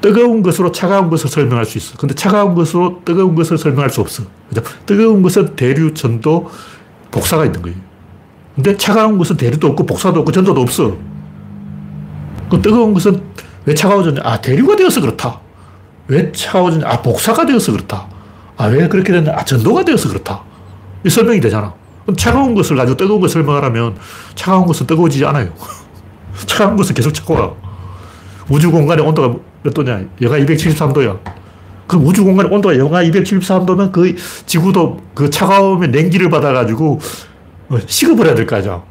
[0.00, 1.96] 뜨거운 것으로 차가운 것을 설명할 수 있어.
[1.96, 4.24] 근데 차가운 것으로 뜨거운 것을 설명할 수 없어.
[4.48, 4.62] 그죠?
[4.84, 6.50] 뜨거운 것은 대류, 전도,
[7.12, 7.78] 복사가 있는 거예요.
[8.56, 10.96] 근데 차가운 것은 대류도 없고 복사도 없고 전도도 없어.
[12.50, 13.22] 그 뜨거운 것은
[13.64, 14.20] 왜 차가워졌냐?
[14.24, 15.40] 아, 대류가 되어서 그렇다.
[16.08, 16.86] 왜 차가워졌냐?
[16.86, 18.08] 아, 복사가 되어서 그렇다.
[18.56, 19.32] 아, 왜 그렇게 됐냐?
[19.32, 20.42] 아, 전도가 되어서 그렇다.
[21.04, 21.72] 이 설명이 되잖아.
[22.16, 23.96] 차가운 것을 가지고 뜨거운 것을 설명하라면
[24.34, 25.50] 차가운 것은 뜨거워지지 않아요.
[26.46, 27.56] 차가운 것은 계속 차가워.
[28.48, 30.02] 우주 공간의 온도가 몇 도냐?
[30.20, 31.18] 영하 273도야.
[31.86, 34.14] 그럼 우주 공간의 온도가 영하 273도면 그
[34.46, 37.00] 지구도 그 차가움에 냉기를 받아가지고
[37.68, 38.82] 어, 식어버려야 될 거 아니야.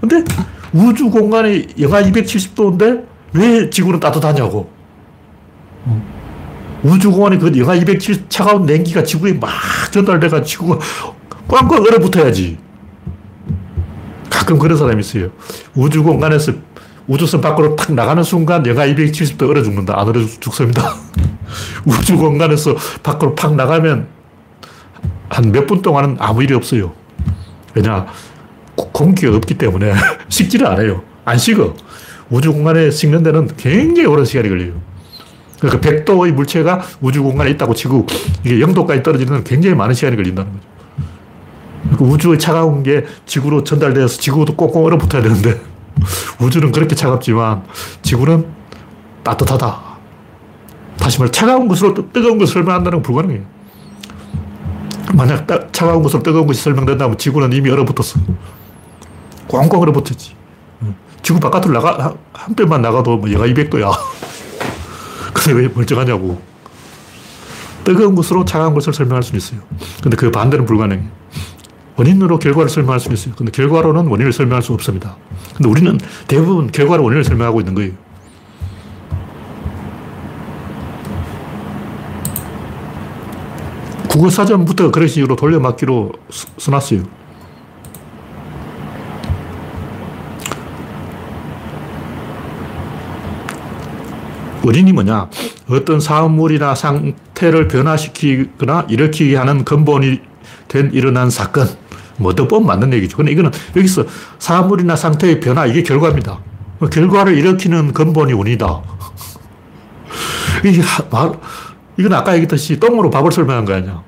[0.00, 0.24] 근데
[0.72, 3.04] 우주 공간이 영하 270도인데
[3.34, 4.70] 왜 지구는 따뜻하냐고.
[6.82, 9.50] 우주 공간에 그 영하 270 차가운 냉기가 지구에 막
[9.92, 10.78] 전달돼가 지구가
[11.52, 12.58] 꽝꽝 얼어붙어야지.
[14.30, 15.30] 가끔 그런 사람이 있어요.
[15.74, 16.52] 우주 공간에서
[17.06, 19.98] 우주선 밖으로 탁 나가는 순간 영하 270도 얼어 죽는다.
[20.00, 20.94] 안 얼어 죽습니다.
[21.84, 24.06] 우주 공간에서 밖으로 팍 나가면
[25.28, 26.92] 한 몇 분 동안은 아무 일이 없어요.
[27.74, 28.06] 왜냐?
[28.74, 29.92] 공기가 없기 때문에
[30.28, 31.02] 식지를 않아요.
[31.24, 31.74] 안 식어.
[32.30, 34.72] 우주 공간에 식는 데는 굉장히 오랜 시간이 걸려요.
[35.60, 38.06] 그러니까 100도의 물체가 우주 공간에 있다고 치고
[38.44, 40.64] 이게 0도까지 떨어지는 건 굉장히 많은 시간이 걸린다는 거죠.
[41.92, 45.60] 그러니까 우주의 차가운 게 지구로 전달되어서 지구도 꽁꽁 얼어붙어야 되는데
[46.40, 47.64] 우주는 그렇게 차갑지만
[48.02, 48.46] 지구는
[49.22, 49.92] 따뜻하다.
[50.98, 53.42] 다시 말해 차가운 것으로 뜨거운 것을 설명한다는 건 불가능해요.
[55.14, 58.20] 만약 따, 차가운 것으로 뜨거운 것이 설명된다면 지구는 이미 얼어붙었어.
[59.48, 60.34] 꽝꽝 얼어붙었지.
[61.22, 63.92] 지구 바깥으로 나가, 한 뼘만 나가도 뭐 영하 200도야.
[65.34, 66.40] 근데 왜 멀쩡하냐고.
[67.84, 69.60] 뜨거운 것으로 차가운 것을 설명할 수 있어요.
[70.02, 71.21] 근데 그 반대는 불가능해.
[72.02, 73.34] 원인으로 결과를 설명할 수 있어요.
[73.36, 75.16] 근데 결과로는 원인을 설명할 수 없습니다.
[75.54, 77.92] 근데 우리는 대부분 결과로 원인을 설명하고 있는 거예요.
[84.08, 86.12] 국어사전부터 그런 식으로 돌려막기로
[86.58, 87.02] 써놨어요.
[94.64, 95.28] 원인이 뭐냐?
[95.70, 100.20] 어떤 사물이나 상태를 변화시키거나 일으키게 하는 근본이
[100.68, 101.81] 된 일어난 사건.
[102.22, 103.16] 뭐 어떤 맞는 얘기죠.
[103.16, 104.04] 근데 이거는 여기서
[104.38, 106.38] 사물이나 상태의 변화, 이게 결과입니다.
[106.90, 108.82] 결과를 일으키는 근본이 원이다.
[110.64, 111.32] 이게 말,
[111.96, 114.02] 이건 아까 얘기했듯이 똥으로 밥을 설명한 거 아니야.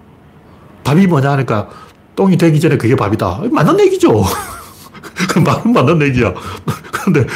[0.84, 1.68] 밥이 뭐냐 하니까
[2.16, 3.42] 똥이 되기 전에 그게 밥이다.
[3.50, 4.22] 맞는 얘기죠.
[5.30, 6.32] 그 말은 맞는 얘기야.
[6.92, 7.26] 근데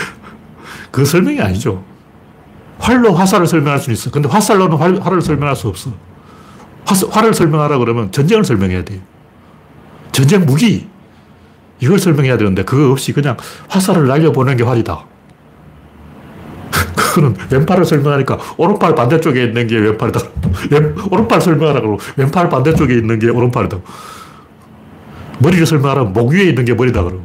[0.91, 1.85] 그 설명이 아니죠.
[2.79, 4.11] 활로 화살을 설명할 수 있어.
[4.11, 5.91] 근데 화살로는 활, 활을 설명할 수 없어.
[6.85, 9.01] 화, 활을 설명하라 그러면 전쟁을 설명해야 돼요.
[10.19, 10.89] 전쟁 무기.
[11.79, 13.37] 이걸 설명해야 되는데 그거 없이 그냥
[13.69, 15.07] 화살을 날려보는 게 활이다.
[16.97, 20.21] 그거는 왼팔을 설명하니까 오른팔 반대쪽에 있는 게 왼팔이다.
[21.13, 23.79] 오른팔 설명하라 고 왼팔 반대쪽에 있는 게 오른팔이다.
[25.39, 27.23] 머리를 설명하라면 목 위에 있는 게 머리다 그러고.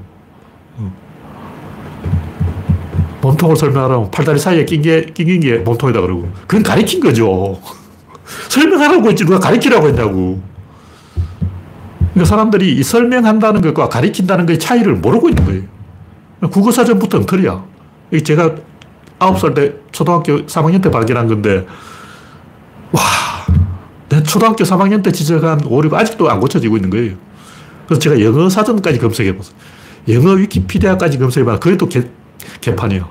[3.22, 6.30] 몸통을 설명하라면 팔다리 사이에 낀 게, 낀 게 몸통이다 그러고.
[6.46, 7.60] 그건 가리킨 거죠.
[8.50, 10.53] 설명하라고 했지 누가 가리키라고 했냐고.
[12.14, 15.64] 그러니까 사람들이 이 설명한다는 것과 가리킨다는 것의 차이를 모르고 있는 거예요.
[16.50, 17.64] 국어사전부터 엉터리야.
[18.24, 18.56] 제가
[19.18, 21.66] 아홉 살때 초등학교 3학년 때 발견한 건데,
[22.92, 23.02] 와,
[24.10, 27.16] 내 초등학교 3학년 때 지적한 오류가 아직도 안 고쳐지고 있는 거예요.
[27.88, 29.56] 그래서 제가 영어 사전까지 검색해봤어요.
[30.10, 31.60] 영어 위키피디아까지 검색해봐.
[31.60, 32.04] 그래도 개,
[32.62, 33.08] 개판이에요.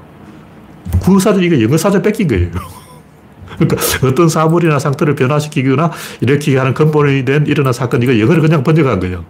[1.00, 2.50] 국어사전, 이거 영어사전 뺏긴 거예요.
[3.68, 5.90] 그러니까 어떤 사물이나 상태를 변화시키거나
[6.20, 9.24] 일으키게 하는 근본이 된 일어난 사건, 이거 영어를 그냥 번역한 거예요.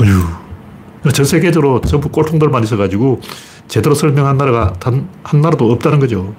[0.00, 1.12] 어휴.
[1.12, 3.20] 전 세계적으로 전부 꼴통들만 있어가지고
[3.68, 6.34] 제대로 설명한 나라가 단 한 나라도 없다는 거죠.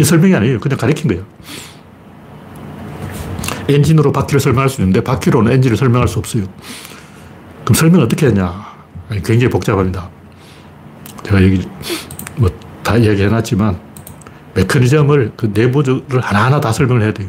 [0.00, 0.60] 이 설명이 아니에요.
[0.60, 1.24] 그냥 가리킨 거예요.
[3.68, 6.44] 엔진으로 바퀴를 설명할 수 있는데 바퀴로는 엔진을 설명할 수 없어요.
[7.64, 8.66] 그럼 설명 어떻게 하냐?
[9.10, 10.08] 굉장히 복잡합니다.
[11.24, 11.68] 제가 여기
[12.36, 12.48] 뭐
[12.88, 13.78] 다 이야기 해놨지만
[14.58, 17.28] 메커니즘을 그 내부를 하나하나 다 설명을 해야 돼요.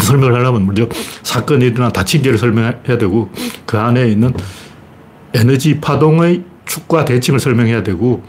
[0.00, 0.88] 설명을 하려면 먼저
[1.22, 3.30] 사건이 일어난 다친 개를 설명해야 되고
[3.64, 4.34] 그 안에 있는
[5.32, 8.24] 에너지 파동의 축과 대칭을 설명해야 되고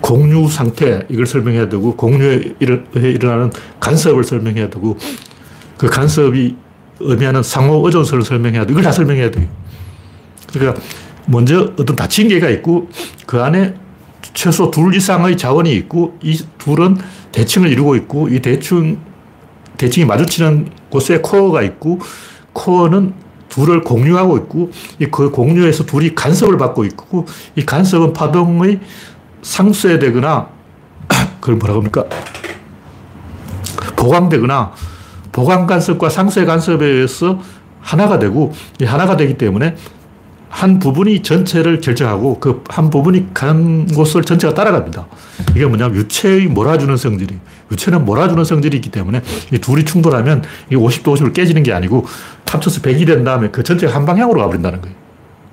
[0.00, 4.98] 공유 상태 이걸 설명해야 되고 공유에 일어나는 간섭을 설명해야 되고
[5.76, 6.56] 그 간섭이
[7.00, 8.72] 의미하는 상호 의존성을 설명해야 돼.
[8.72, 9.46] 이걸 다 설명해야 돼요.
[10.52, 10.80] 그러니까
[11.26, 12.88] 먼저 어떤 닫힌 개가 있고
[13.26, 13.74] 그 안에
[14.34, 16.96] 최소 둘 이상의 자원이 있고 이 둘은
[17.32, 18.98] 대칭을 이루고 있고 이 대칭,
[19.76, 22.00] 대칭이 마주치는 곳에 코어가 있고
[22.52, 23.14] 코어는
[23.48, 24.70] 둘을 공유하고 있고
[25.10, 27.26] 그 공유에서 둘이 간섭을 받고 있고
[27.56, 28.80] 이 간섭은 파동의
[29.42, 30.48] 상쇄되거나
[31.40, 32.04] 그걸 뭐라고 합니까?
[33.96, 34.72] 보강되거나
[35.38, 37.40] 보강 간섭과 상쇄 간섭에 의해서
[37.80, 39.76] 하나가 되고 이 하나가 되기 때문에
[40.48, 45.06] 한 부분이 전체를 결정하고 그 한 부분이 간 곳을 전체가 따라갑니다.
[45.54, 47.38] 이게 뭐냐면 유체의 몰아주는 성질이
[47.70, 49.22] 유체는 몰아주는 성질이 있기 때문에
[49.52, 52.04] 이 둘이 충돌하면 이 50도 50을 깨지는 게 아니고
[52.46, 54.96] 합쳐서 100이 된 다음에 그 전체가 한 방향으로 가버린다는 거예요.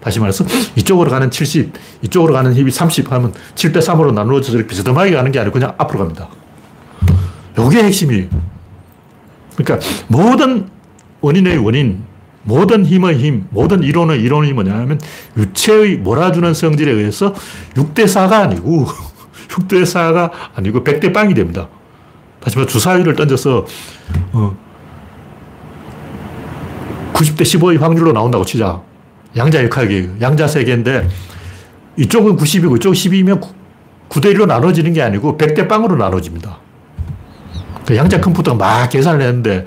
[0.02, 5.32] 다시 말해서 이쪽으로 가는 70, 이쪽으로 가는 힘이 30 하면 7대 3으로 나누어져서 비스듬하게 가는
[5.32, 6.30] 게 아니고 그냥 앞으로 갑니다.
[7.58, 8.55] 요게 핵심이에요.
[9.56, 10.70] 그러니까 모든
[11.22, 12.04] 원인의 원인,
[12.44, 15.00] 모든 힘의 힘, 모든 이론의 이론이 뭐냐면
[15.38, 17.34] 유체의 몰아주는 성질에 의해서
[17.74, 18.86] 6대4가 아니고
[19.50, 21.68] 6대4가 아니고 100대 빵이 됩니다.
[22.40, 23.66] 다시 말해 주사위를 던져서
[24.34, 24.58] 어,
[27.14, 28.82] 90대 15의 확률로 나온다고 치자.
[29.36, 30.18] 양자 역학이에요.
[30.22, 31.08] 양자 세계인데
[31.98, 33.42] 이쪽은 90이고 이쪽 12면
[34.10, 36.60] 9대 1로 나눠지는 게 아니고 100대 빵으로 나눠집니다.
[37.86, 39.66] 그 양자 컴퓨터가 막 계산을 했는데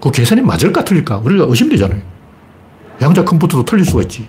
[0.00, 1.18] 그 계산이 맞을까 틀릴까?
[1.18, 2.00] 우리가 의심되잖아요.
[3.00, 4.28] 양자 컴퓨터도 틀릴 수가 있지.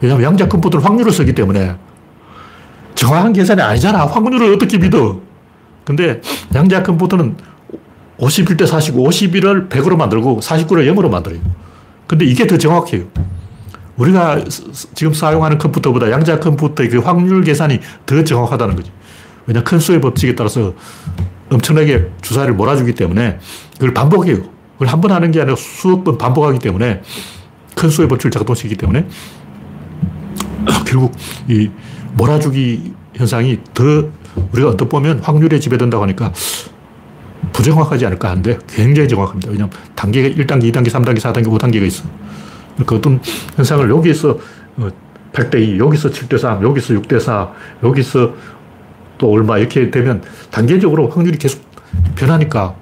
[0.00, 1.74] 왜냐하면 양자 컴퓨터는 확률을 쓰기 때문에
[2.94, 4.06] 정확한 계산이 아니잖아.
[4.06, 5.20] 확률을 어떻게 믿어?
[5.84, 6.20] 근데
[6.54, 7.36] 양자 컴퓨터는
[8.18, 11.40] 51대 49, 51을 100으로 만들고 49를 0으로 만들어요.
[12.06, 13.04] 근데 이게 더 정확해요.
[13.96, 14.44] 우리가
[14.94, 18.90] 지금 사용하는 컴퓨터보다 양자 컴퓨터의 그 확률 계산이 더 정확하다는 거지.
[19.46, 20.74] 왜냐 큰 수의 법칙에 따라서
[21.50, 23.38] 엄청나게 주사를 몰아주기 때문에
[23.74, 24.38] 그걸 반복해요.
[24.74, 27.02] 그걸 한 번 하는 게 아니라 수억 번 반복하기 때문에
[27.74, 29.06] 큰 수의 법칙을 작동시키기 때문에
[30.86, 31.14] 결국
[31.48, 31.70] 이
[32.14, 33.84] 몰아주기 현상이 더
[34.52, 36.32] 우리가 어떻게 보면 확률에 지배된다고 하니까
[37.52, 39.50] 부정확하지 않을까 하는데 굉장히 정확합니다.
[39.50, 42.04] 왜냐하면 단계가 1단계, 2단계, 3단계, 4단계, 5단계가 있어.
[42.74, 43.20] 그러니까 어떤
[43.56, 44.38] 현상을 여기서
[45.32, 48.34] 8대 어, 2, 여기서 7대 3, 여기서 6대 4, 여기서
[49.18, 51.62] 또 얼마 이렇게 되면 단계적으로 확률이 계속
[52.14, 52.74] 변하니까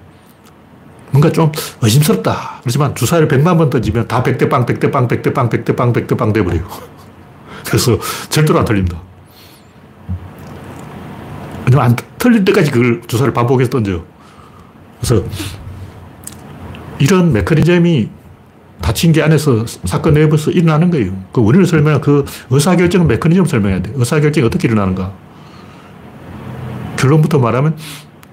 [1.10, 2.60] 뭔가 좀 의심스럽다.
[2.62, 6.18] 그렇지만 주사를 100만 번 던지면 다 100대 빵, 100대 빵, 100대 빵, 100대 빵, 100대
[6.18, 6.66] 빵 돼버려요.
[7.64, 7.96] 그래서
[8.28, 9.00] 절대로 안 틀립니다.
[11.64, 14.02] 왜냐면 안 틀릴 때까지 그걸 주사를 반복해서 던져.
[15.00, 15.24] 그래서
[16.98, 18.08] 이런 메커니즘이
[18.82, 21.12] 닫힌 게 안에서 사건 내부에서 일어나는 거예요.
[21.32, 23.92] 그 원인을 설명한 그 의사결정은 메커니즘을 설명해야 돼.
[23.94, 25.12] 의사결정이 어떻게 일어나는가.
[27.04, 27.76] 결론부터 말하면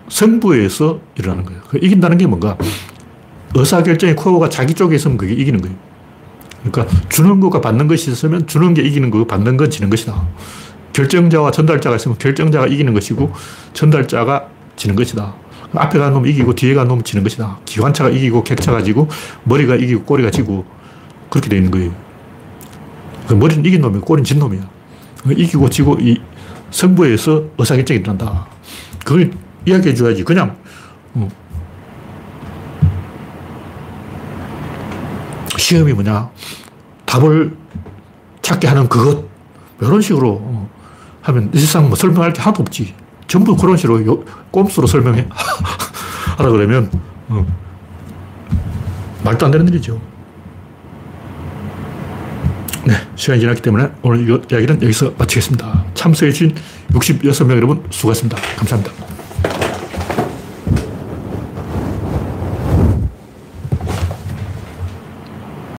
[0.07, 1.61] 성부에서 일어나는 거예요.
[1.69, 2.57] 그 이긴다는 게 뭔가
[3.53, 5.75] 의사결정의 코어가 자기 쪽에 있으면 그게 이기는 거예요.
[6.63, 10.27] 그러니까 주는 것과 받는 것이 있으면 주는 게 이기는 거고 받는 건 지는 것이다.
[10.93, 13.31] 결정자와 전달자가 있으면 결정자가 이기는 것이고
[13.73, 15.33] 전달자가 지는 것이다.
[15.73, 17.59] 앞에 간놈 이기고 뒤에 간놈 지는 것이다.
[17.65, 19.07] 기관차가 이기고 객차가 지고
[19.43, 20.65] 머리가 이기고 꼬리가 지고
[21.29, 21.93] 그렇게 되어 있는 거예요.
[23.27, 24.61] 그 머리는 이긴 놈이고 꼬리는 진 놈이야.
[25.37, 26.19] 이기고 지고 이
[26.71, 28.47] 성부에서 의사결정이 일어난다.
[29.03, 29.31] 그걸
[29.65, 30.23] 이야기해 줘야지.
[30.23, 30.57] 그냥
[31.13, 31.27] 어.
[35.57, 36.29] 시험이 뭐냐.
[37.05, 37.55] 답을
[38.41, 39.25] 찾게 하는 그것.
[39.81, 40.69] 이런 식으로 어.
[41.21, 42.93] 하면 이 세상 뭐 설명할 게 하나도 없지.
[43.27, 45.27] 전부 그런 식으로 요, 꼼수로 설명해.
[46.37, 46.89] 하라 그러면,
[47.29, 47.45] 어.
[49.23, 50.01] 말도 안 되는 일이죠.
[52.85, 55.85] 네, 시간이 지났기 때문에 오늘 이 이야기는 여기서 마치겠습니다.
[55.93, 56.55] 참석해주신
[56.93, 58.37] 66명 여러분 수고하셨습니다.
[58.57, 59.10] 감사합니다.